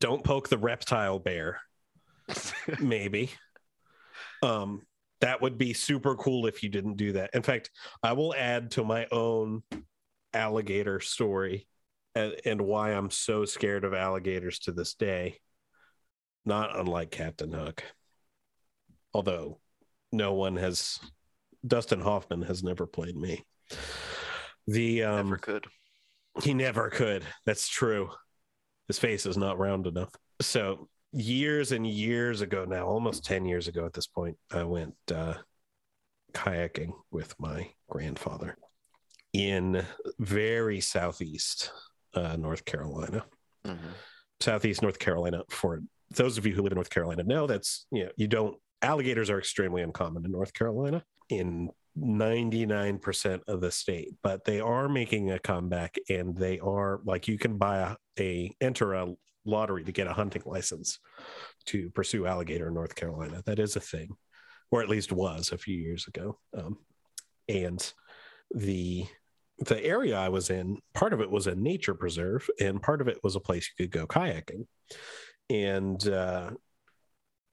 don't 0.00 0.24
poke 0.24 0.48
the 0.48 0.58
reptile 0.58 1.18
bear. 1.18 1.60
maybe. 2.80 3.30
Um, 4.42 4.82
that 5.20 5.40
would 5.40 5.56
be 5.56 5.72
super 5.72 6.14
cool 6.16 6.46
if 6.46 6.62
you 6.62 6.68
didn't 6.68 6.96
do 6.96 7.12
that. 7.12 7.30
In 7.32 7.42
fact, 7.42 7.70
I 8.02 8.12
will 8.12 8.34
add 8.34 8.72
to 8.72 8.84
my 8.84 9.06
own 9.10 9.62
alligator 10.34 11.00
story 11.00 11.66
and, 12.14 12.34
and 12.44 12.60
why 12.60 12.90
I'm 12.90 13.10
so 13.10 13.44
scared 13.46 13.84
of 13.84 13.94
alligators 13.94 14.58
to 14.60 14.72
this 14.72 14.94
day. 14.94 15.38
Not 16.44 16.78
unlike 16.78 17.10
Captain 17.10 17.52
Hook. 17.52 17.82
Although 19.16 19.58
no 20.12 20.34
one 20.34 20.56
has 20.56 21.00
Dustin 21.66 22.02
Hoffman 22.02 22.42
has 22.42 22.62
never 22.62 22.86
played 22.86 23.16
me. 23.16 23.42
The 24.66 25.04
um 25.04 25.16
Never 25.30 25.38
could. 25.38 25.64
he 26.42 26.52
never 26.52 26.90
could. 26.90 27.24
That's 27.46 27.66
true. 27.66 28.10
His 28.88 28.98
face 28.98 29.24
is 29.24 29.38
not 29.38 29.58
round 29.58 29.86
enough. 29.86 30.10
So 30.42 30.88
years 31.12 31.72
and 31.72 31.86
years 31.86 32.42
ago 32.42 32.66
now, 32.66 32.84
almost 32.86 33.24
10 33.24 33.46
years 33.46 33.68
ago 33.68 33.86
at 33.86 33.94
this 33.94 34.06
point, 34.06 34.36
I 34.52 34.64
went 34.64 34.94
uh, 35.10 35.34
kayaking 36.34 36.92
with 37.10 37.34
my 37.40 37.70
grandfather 37.88 38.58
in 39.32 39.82
very 40.18 40.80
southeast 40.82 41.72
uh, 42.12 42.36
North 42.36 42.66
Carolina. 42.66 43.24
Mhm. 43.66 43.78
Southeast 44.40 44.82
North 44.82 44.98
Carolina. 44.98 45.42
For 45.48 45.80
those 46.10 46.36
of 46.36 46.44
you 46.44 46.52
who 46.54 46.60
live 46.60 46.72
in 46.72 46.76
North 46.76 46.90
Carolina, 46.90 47.22
know 47.22 47.46
that's 47.46 47.86
you 47.90 48.04
know 48.04 48.10
you 48.18 48.28
don't 48.28 48.58
alligators 48.86 49.30
are 49.30 49.38
extremely 49.38 49.82
uncommon 49.82 50.24
in 50.24 50.30
North 50.30 50.54
Carolina 50.54 51.04
in 51.28 51.70
99% 51.98 53.40
of 53.48 53.60
the 53.60 53.70
state, 53.70 54.10
but 54.22 54.44
they 54.44 54.60
are 54.60 54.88
making 54.88 55.32
a 55.32 55.38
comeback 55.38 55.96
and 56.08 56.36
they 56.36 56.58
are 56.60 57.00
like 57.04 57.26
you 57.26 57.38
can 57.38 57.56
buy 57.58 57.78
a, 57.78 57.96
a 58.20 58.54
enter 58.60 58.94
a 58.94 59.12
lottery 59.44 59.82
to 59.84 59.92
get 59.92 60.06
a 60.06 60.12
hunting 60.12 60.42
license 60.44 60.98
to 61.64 61.90
pursue 61.90 62.26
alligator 62.26 62.68
in 62.68 62.74
North 62.74 62.94
Carolina. 62.94 63.42
That 63.44 63.58
is 63.58 63.74
a 63.76 63.80
thing, 63.80 64.10
or 64.70 64.82
at 64.82 64.88
least 64.88 65.10
was 65.10 65.50
a 65.50 65.58
few 65.58 65.76
years 65.76 66.06
ago. 66.06 66.38
Um, 66.56 66.78
and 67.48 67.92
the 68.54 69.06
the 69.60 69.82
area 69.82 70.18
I 70.18 70.28
was 70.28 70.50
in, 70.50 70.78
part 70.92 71.14
of 71.14 71.22
it 71.22 71.30
was 71.30 71.46
a 71.46 71.54
nature 71.54 71.94
preserve, 71.94 72.48
and 72.60 72.82
part 72.82 73.00
of 73.00 73.08
it 73.08 73.18
was 73.24 73.36
a 73.36 73.40
place 73.40 73.70
you 73.78 73.86
could 73.86 73.92
go 73.92 74.06
kayaking. 74.06 74.66
And 75.48 76.06
uh, 76.06 76.50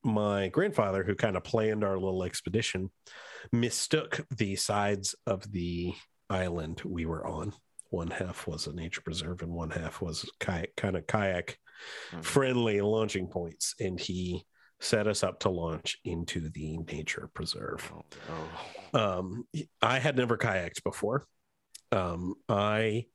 my 0.03 0.49
grandfather, 0.49 1.03
who 1.03 1.15
kind 1.15 1.37
of 1.37 1.43
planned 1.43 1.83
our 1.83 1.97
little 1.97 2.23
expedition, 2.23 2.91
mistook 3.51 4.25
the 4.35 4.55
sides 4.55 5.15
of 5.25 5.51
the 5.51 5.93
island 6.29 6.81
we 6.85 7.05
were 7.05 7.25
on. 7.25 7.53
One 7.89 8.09
half 8.09 8.47
was 8.47 8.67
a 8.67 8.73
nature 8.73 9.01
preserve, 9.01 9.41
and 9.41 9.51
one 9.51 9.69
half 9.69 10.01
was 10.01 10.29
kayak, 10.39 10.75
kind 10.75 10.95
of 10.97 11.05
kayak 11.07 11.57
Mhm. 12.11 12.23
friendly 12.23 12.81
launching 12.81 13.27
points. 13.27 13.75
And 13.79 13.99
he 13.99 14.45
set 14.79 15.07
us 15.07 15.23
up 15.23 15.39
to 15.41 15.49
launch 15.49 15.97
into 16.03 16.49
the 16.49 16.77
nature 16.79 17.29
preserve 17.33 17.91
Oh, 18.29 18.99
um 18.99 19.47
i 19.81 19.97
had 19.99 20.17
never 20.17 20.37
kayaked 20.37 20.83
before 20.83 21.25
um 21.93 22.35
i 22.49 23.05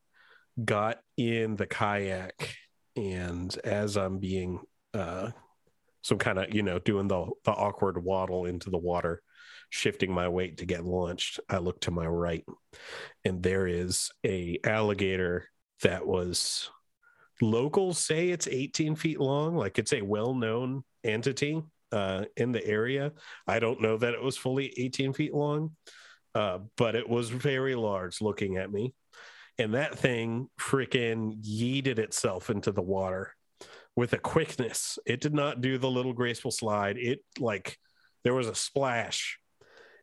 got 0.65 1.01
in 1.19 1.57
the 1.57 1.67
kayak 1.67 2.57
and 2.97 3.55
as 3.65 3.97
i'm 3.99 4.19
being 4.19 4.61
uh 4.95 5.31
some 6.03 6.19
kind 6.19 6.39
of 6.39 6.55
you 6.55 6.63
know 6.63 6.79
doing 6.79 7.09
the 7.09 7.27
the 7.45 7.51
awkward 7.51 8.03
waddle 8.03 8.47
into 8.47 8.71
the 8.71 8.79
water 8.79 9.23
shifting 9.71 10.11
my 10.13 10.29
weight 10.29 10.59
to 10.59 10.67
get 10.67 10.85
launched. 10.85 11.41
I 11.49 11.59
look 11.59 11.81
to 11.83 11.91
my 11.91 12.07
right 12.07 12.45
and 13.25 13.43
there 13.43 13.67
is 13.67 14.11
a 14.25 14.59
alligator 14.65 15.51
that 15.83 16.07
was 16.07 16.71
locals 17.41 17.99
say 17.99 18.31
it's 18.31 18.49
18 18.49 18.97
feet 18.97 19.21
long 19.21 19.55
like 19.55 19.79
it's 19.79 19.93
a 19.93 20.03
well-known 20.03 20.83
entity 21.05 21.63
uh, 21.93 22.25
in 22.37 22.53
the 22.53 22.67
area. 22.67 23.13
I 23.47 23.59
don't 23.59 23.81
know 23.81 23.97
that 23.99 24.15
it 24.15 24.23
was 24.23 24.37
fully 24.37 24.73
18 24.77 25.13
feet 25.13 25.35
long 25.35 25.77
uh, 26.35 26.59
but 26.77 26.95
it 26.95 27.09
was 27.09 27.31
very 27.31 27.75
large 27.75 28.21
looking 28.21 28.57
at 28.57 28.71
me. 28.71 28.95
And 29.59 29.75
that 29.75 29.99
thing 29.99 30.49
freaking 30.61 31.43
yeeted 31.45 31.99
itself 31.99 32.49
into 32.49 32.71
the 32.71 32.83
water 32.83 33.35
with 33.99 34.13
a 34.13 34.19
quickness. 34.19 34.97
It 35.07 35.21
did 35.21 35.35
not 35.35 35.61
do 35.61 35.77
the 35.77 35.91
little 35.91 36.13
graceful 36.13 36.53
slide. 36.53 36.97
It 36.99 37.19
like 37.41 37.79
there 38.23 38.33
was 38.33 38.47
a 38.47 38.55
splash. 38.55 39.41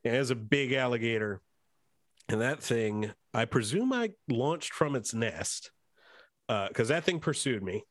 And 0.04 0.14
it 0.14 0.20
was 0.20 0.32
a 0.32 0.36
big 0.36 0.74
alligator. 0.74 1.40
And 2.28 2.42
that 2.42 2.62
thing, 2.62 3.14
I 3.34 3.46
presume 3.46 3.94
I 3.94 4.10
launched 4.28 4.74
from 4.74 4.98
its 4.98 5.14
nest 5.14 5.72
because 6.46 6.92
uh, 6.92 6.96
that 6.96 7.06
thing 7.06 7.22
pursued 7.22 7.64
me. 7.64 7.86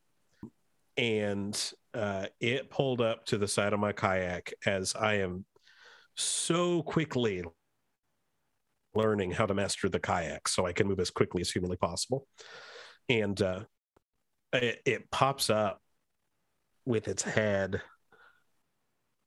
And 0.98 1.58
uh, 1.94 2.26
it 2.38 2.68
pulled 2.68 3.00
up 3.00 3.24
to 3.26 3.38
the 3.38 3.48
side 3.48 3.72
of 3.72 3.80
my 3.80 3.92
kayak 3.92 4.52
as 4.66 4.94
I 4.94 5.20
am 5.20 5.46
so 6.16 6.82
quickly 6.82 7.44
learning 8.94 9.30
how 9.30 9.46
to 9.46 9.54
master 9.54 9.88
the 9.88 10.00
kayak 10.00 10.48
so 10.48 10.66
I 10.66 10.74
can 10.74 10.86
move 10.86 11.00
as 11.00 11.10
quickly 11.10 11.40
as 11.40 11.50
humanly 11.50 11.78
possible. 11.78 12.26
And 13.08 13.40
uh, 13.40 13.60
it, 14.52 14.82
it 14.84 15.10
pops 15.10 15.48
up 15.48 15.80
with 16.84 17.08
its 17.08 17.22
head, 17.22 17.80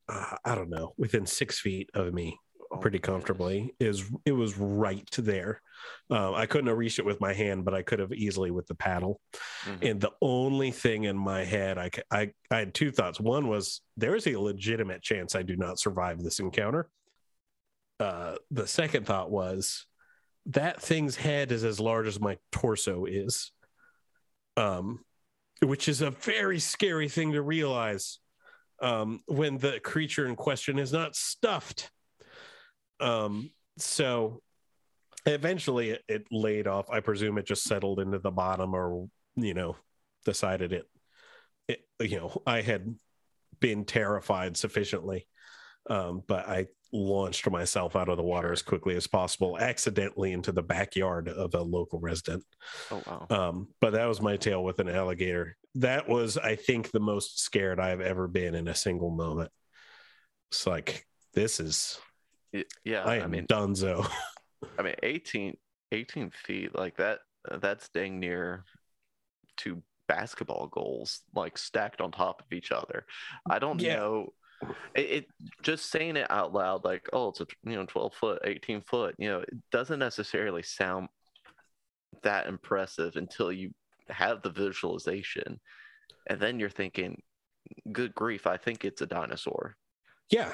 uh, 0.10 0.36
I 0.44 0.56
don't 0.56 0.70
know, 0.70 0.94
within 0.98 1.26
six 1.26 1.60
feet 1.60 1.90
of 1.94 2.14
me 2.14 2.38
oh, 2.72 2.78
pretty 2.78 3.00
comfortably. 3.00 3.74
Is 3.80 4.06
it 4.26 4.32
was 4.32 4.58
right 4.58 5.10
there. 5.18 5.62
Uh, 6.10 6.34
I 6.34 6.46
couldn't 6.46 6.68
have 6.68 6.78
reached 6.78 7.00
it 7.00 7.06
with 7.06 7.22
my 7.22 7.34
hand, 7.34 7.66
but 7.66 7.74
I 7.74 7.82
could 7.82 8.00
have 8.00 8.14
easily 8.14 8.52
with 8.52 8.68
the 8.68 8.76
paddle. 8.76 9.20
Mm-hmm. 9.66 9.86
And 9.86 10.02
the 10.02 10.12
only 10.22 10.72
thing 10.72 11.04
in 11.06 11.18
my 11.18 11.44
head, 11.44 11.78
I, 11.78 11.92
I 12.12 12.32
I 12.50 12.60
had 12.60 12.74
two 12.74 12.92
thoughts. 12.92 13.20
One 13.20 13.48
was 13.48 13.82
there 13.98 14.16
is 14.16 14.28
a 14.28 14.40
legitimate 14.40 15.02
chance 15.02 15.36
I 15.36 15.44
do 15.44 15.56
not 15.56 15.80
survive 15.80 16.22
this 16.22 16.40
encounter. 16.40 16.90
Uh, 18.00 18.36
the 18.52 18.68
second 18.68 19.06
thought 19.06 19.32
was 19.32 19.88
that 20.48 20.82
thing's 20.82 21.16
head 21.16 21.52
is 21.52 21.64
as 21.64 21.80
large 21.80 22.08
as 22.08 22.20
my 22.20 22.38
torso 22.52 23.06
is. 23.06 23.52
Um, 24.56 25.02
which 25.62 25.88
is 25.88 26.02
a 26.02 26.12
very 26.12 26.60
scary 26.60 27.10
thing 27.10 27.34
to 27.34 27.42
realize 27.42 28.20
um, 28.82 29.22
when 29.28 29.58
the 29.58 29.80
creature 29.80 30.26
in 30.26 30.36
question 30.36 30.78
is 30.78 30.94
not 30.94 31.16
stuffed. 31.16 31.90
Um, 33.00 33.52
so 33.78 34.42
eventually 35.26 35.92
it, 35.92 36.04
it, 36.08 36.26
laid 36.32 36.68
off. 36.68 36.90
I 36.90 37.00
presume 37.00 37.38
it 37.38 37.46
just 37.46 37.64
settled 37.64 38.00
into 38.00 38.20
the 38.20 38.32
bottom 38.32 38.74
or, 38.74 39.08
you 39.36 39.54
know, 39.54 39.76
decided 40.26 40.74
it, 40.74 40.86
it 41.68 41.82
you 42.00 42.18
know, 42.18 42.42
I 42.46 42.62
had 42.62 42.96
been 43.60 43.86
terrified 43.86 44.58
sufficiently. 44.58 45.28
Um, 45.90 46.22
but 46.28 46.48
I 46.48 46.68
launched 46.94 47.50
myself 47.50 47.96
out 47.96 48.10
of 48.10 48.18
the 48.18 48.24
water 48.24 48.52
as 48.52 48.62
quickly 48.62 48.96
as 48.96 49.08
possible, 49.08 49.58
accidentally 49.58 50.32
into 50.32 50.52
the 50.52 50.62
backyard 50.62 51.28
of 51.28 51.54
a 51.54 51.62
local 51.62 52.00
resident. 52.00 52.44
Oh 52.92 53.02
wow! 53.06 53.28
Um, 53.30 53.68
but 53.82 53.94
that 53.94 54.06
was 54.06 54.22
my 54.22 54.38
tale 54.38 54.64
with 54.64 54.80
an 54.80 54.90
alligator. 54.90 55.58
That 55.76 56.08
was, 56.08 56.38
I 56.38 56.56
think, 56.56 56.92
the 56.92 57.00
most 57.00 57.40
scared 57.40 57.80
I've 57.80 58.02
ever 58.02 58.28
been 58.28 58.56
in 58.56 58.68
a 58.68 58.76
single 58.76 59.12
moment. 59.12 59.52
It's 60.52 60.66
like 60.66 61.06
this 61.34 61.60
is, 61.60 62.00
yeah. 62.84 63.04
I 63.04 63.18
am 63.18 63.24
I 63.24 63.28
mean, 63.28 63.48
Dunzo. 63.48 64.10
I 64.80 64.82
mean, 64.82 64.96
18, 65.04 65.56
18 65.92 66.32
feet 66.32 66.76
like 66.76 66.98
that. 66.98 67.20
That's 67.62 67.90
dang 67.90 68.20
near 68.20 68.64
two 69.58 69.82
basketball 70.08 70.68
goals, 70.68 71.22
like 71.36 71.58
stacked 71.58 72.02
on 72.02 72.12
top 72.12 72.42
of 72.42 72.56
each 72.56 72.72
other. 72.72 73.06
I 73.50 73.60
don't 73.60 73.82
yeah. 73.82 73.98
know 73.98 74.34
it, 74.96 75.02
it, 75.02 75.26
just 75.62 75.92
saying 75.92 76.18
it 76.18 76.30
out 76.32 76.54
loud 76.54 76.84
like 76.84 77.08
oh 77.14 77.30
it's 77.30 77.42
a 77.42 77.48
you 77.64 77.76
know 77.76 77.86
12 77.86 78.14
foot 78.14 78.42
18 78.44 78.82
foot 78.82 79.16
you 79.18 79.30
know 79.30 79.40
it 79.40 79.50
doesn't 79.72 80.00
necessarily 80.00 80.64
sound 80.64 81.08
that 82.24 82.48
impressive 82.48 83.16
until 83.16 83.52
you 83.52 83.72
have 84.10 84.42
the 84.42 84.50
visualization. 84.50 85.60
And 86.28 86.40
then 86.40 86.60
you're 86.60 86.70
thinking 86.70 87.22
good 87.92 88.16
grief 88.16 88.48
i 88.48 88.56
think 88.56 88.86
it's 88.86 89.02
a 89.02 89.06
dinosaur. 89.06 89.76
Yeah. 90.30 90.54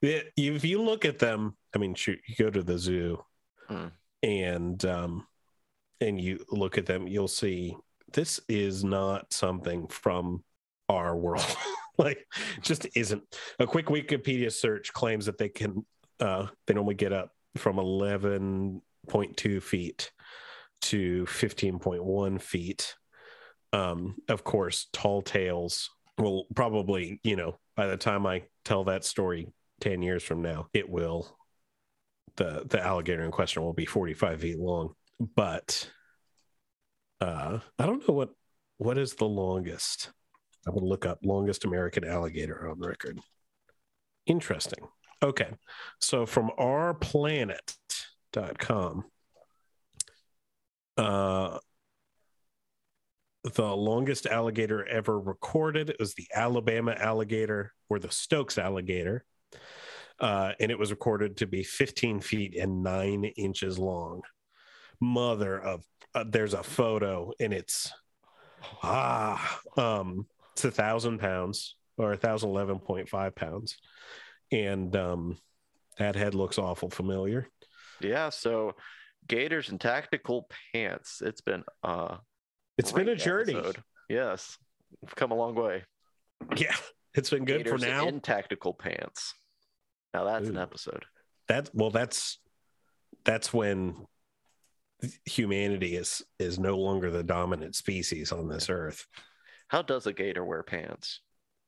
It, 0.00 0.32
if 0.36 0.64
you 0.64 0.82
look 0.82 1.04
at 1.04 1.18
them 1.18 1.56
i 1.74 1.78
mean 1.78 1.94
shoot 1.94 2.18
you 2.26 2.34
go 2.36 2.50
to 2.50 2.62
the 2.62 2.76
zoo 2.78 3.22
mm. 3.70 3.92
and 4.22 4.84
um 4.84 5.26
and 6.00 6.20
you 6.20 6.44
look 6.50 6.76
at 6.76 6.86
them 6.86 7.06
you'll 7.06 7.28
see 7.28 7.76
this 8.12 8.40
is 8.48 8.82
not 8.82 9.32
something 9.32 9.86
from 9.88 10.42
our 10.96 11.16
world. 11.16 11.44
Like 11.98 12.26
just 12.62 12.86
isn't. 12.96 13.22
A 13.58 13.66
quick 13.66 13.86
wikipedia 13.86 14.50
search 14.50 14.94
claims 14.94 15.26
that 15.26 15.36
they 15.36 15.50
can 15.50 15.84
uh 16.20 16.46
they 16.66 16.72
normally 16.72 16.94
get 16.94 17.12
up 17.12 17.32
from 17.56 17.76
11.2 17.76 19.62
feet 19.62 20.10
to 20.80 21.26
15.1 21.26 22.40
feet. 22.40 22.96
Um 23.74 24.16
of 24.28 24.42
course 24.42 24.88
tall 24.92 25.20
tales 25.20 25.90
will 26.16 26.46
probably 26.54 27.20
you 27.22 27.36
know 27.36 27.58
by 27.76 27.86
the 27.86 27.96
time 27.96 28.26
i 28.26 28.44
tell 28.64 28.84
that 28.84 29.04
story 29.04 29.52
10 29.80 30.02
years 30.02 30.22
from 30.22 30.40
now 30.42 30.68
it 30.72 30.88
will 30.88 31.36
the 32.36 32.64
the 32.68 32.80
alligator 32.80 33.22
in 33.22 33.30
question 33.30 33.62
will 33.62 33.72
be 33.74 33.86
45 33.86 34.40
feet 34.40 34.58
long. 34.58 34.94
But 35.20 35.90
uh 37.20 37.58
i 37.78 37.86
don't 37.86 38.06
know 38.08 38.14
what 38.14 38.30
what 38.78 38.98
is 38.98 39.14
the 39.14 39.26
longest 39.28 40.10
I'm 40.66 40.74
going 40.74 40.84
to 40.84 40.88
look 40.88 41.06
up 41.06 41.20
longest 41.22 41.64
American 41.64 42.04
alligator 42.04 42.68
on 42.68 42.78
record. 42.78 43.18
Interesting. 44.26 44.86
Okay. 45.22 45.48
So 46.00 46.26
from 46.26 46.50
ourplanet.com, 46.58 49.04
uh, 50.96 51.58
the 53.44 53.76
longest 53.76 54.26
alligator 54.26 54.86
ever 54.86 55.18
recorded 55.18 55.96
was 55.98 56.14
the 56.14 56.28
Alabama 56.34 56.92
alligator 56.92 57.72
or 57.88 57.98
the 57.98 58.10
Stokes 58.10 58.58
alligator. 58.58 59.24
Uh, 60.20 60.52
and 60.60 60.70
it 60.70 60.78
was 60.78 60.92
recorded 60.92 61.38
to 61.38 61.46
be 61.46 61.64
15 61.64 62.20
feet 62.20 62.56
and 62.56 62.84
nine 62.84 63.24
inches 63.24 63.78
long. 63.78 64.20
Mother 65.00 65.58
of, 65.58 65.82
uh, 66.14 66.24
there's 66.28 66.52
a 66.54 66.62
photo 66.62 67.32
and 67.40 67.52
it's, 67.52 67.92
ah, 68.84 69.60
um, 69.76 70.28
it's 70.52 70.64
a 70.64 70.70
thousand 70.70 71.18
pounds 71.18 71.76
or 71.96 72.12
a 72.12 72.16
thousand 72.16 72.50
eleven 72.50 72.78
point 72.78 73.08
five 73.08 73.34
pounds, 73.34 73.78
and 74.50 74.94
um, 74.96 75.38
that 75.98 76.16
head 76.16 76.34
looks 76.34 76.58
awful 76.58 76.90
familiar. 76.90 77.48
Yeah. 78.00 78.30
So, 78.30 78.74
Gators 79.28 79.68
and 79.68 79.80
tactical 79.80 80.48
pants. 80.72 81.22
It's 81.24 81.40
been 81.40 81.64
uh, 81.82 82.16
it's 82.76 82.92
been 82.92 83.08
a 83.08 83.16
journey. 83.16 83.54
Episode. 83.54 83.82
Yes, 84.08 84.58
we've 85.00 85.14
come 85.14 85.30
a 85.30 85.36
long 85.36 85.54
way. 85.54 85.84
Yeah, 86.56 86.74
it's 87.14 87.30
been 87.30 87.44
good 87.44 87.64
Gators 87.64 87.80
for 87.82 87.86
now. 87.86 88.08
In 88.08 88.20
tactical 88.20 88.74
pants. 88.74 89.34
Now 90.12 90.24
that's 90.24 90.46
Ooh. 90.46 90.50
an 90.50 90.58
episode. 90.58 91.04
That's 91.48 91.70
well. 91.72 91.90
That's 91.90 92.38
that's 93.24 93.52
when 93.52 93.94
humanity 95.24 95.96
is 95.96 96.22
is 96.38 96.58
no 96.58 96.76
longer 96.76 97.10
the 97.10 97.22
dominant 97.22 97.74
species 97.74 98.32
on 98.32 98.48
this 98.48 98.68
earth. 98.68 99.06
How 99.72 99.80
does 99.80 100.06
a 100.06 100.12
gator 100.12 100.44
wear 100.44 100.62
pants? 100.62 101.20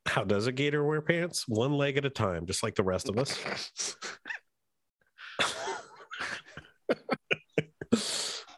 How 0.05 0.25
does 0.25 0.47
a 0.47 0.53
gator 0.53 0.85
wear 0.85 1.01
pants? 1.01 1.49
One 1.49 1.73
leg 1.73 1.97
at 1.97 2.05
a 2.05 2.11
time, 2.11 2.45
just 2.45 2.63
like 2.63 2.75
the 2.75 2.85
rest 2.85 3.09
of 3.09 3.17
us. 3.17 3.35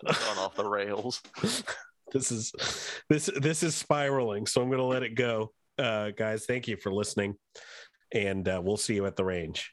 Gone 0.03 0.39
off 0.39 0.57
the 0.57 0.69
rails. 0.69 1.23
This 2.13 2.33
is 2.33 2.53
this 3.09 3.31
this 3.41 3.63
is 3.63 3.77
spiraling, 3.77 4.47
so 4.47 4.61
I'm 4.61 4.67
going 4.67 4.79
to 4.79 4.85
let 4.85 5.05
it 5.05 5.15
go. 5.15 5.53
Uh, 5.79 6.11
guys, 6.11 6.47
thank 6.47 6.67
you 6.67 6.77
for 6.77 6.93
listening, 6.93 7.37
and 8.13 8.49
uh, 8.49 8.61
we'll 8.61 8.77
see 8.77 8.97
you 8.97 9.07
at 9.07 9.15
the 9.15 9.25
range. 9.25 9.73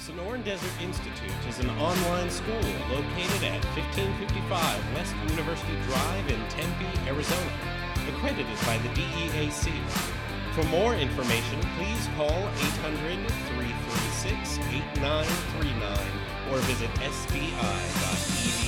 Sonoran 0.00 0.42
Desert 0.44 0.72
Institute 0.80 1.30
is 1.46 1.58
an 1.58 1.68
online 1.76 2.30
school 2.30 2.54
located 2.88 3.44
at 3.44 3.62
1555 3.76 4.94
West 4.94 5.14
University 5.28 5.76
Drive 5.84 6.26
in 6.30 6.40
Tempe, 6.48 6.88
Arizona 7.06 7.52
accredited 8.08 8.46
by 8.64 8.78
the 8.78 8.88
DEAC. 8.96 9.70
For 10.54 10.64
more 10.68 10.94
information, 10.94 11.60
please 11.76 12.08
call 12.16 12.32
800 12.32 13.28
336 13.28 14.58
8939 14.72 15.98
or 16.50 16.58
visit 16.64 16.90
sdi.edu. 17.04 18.59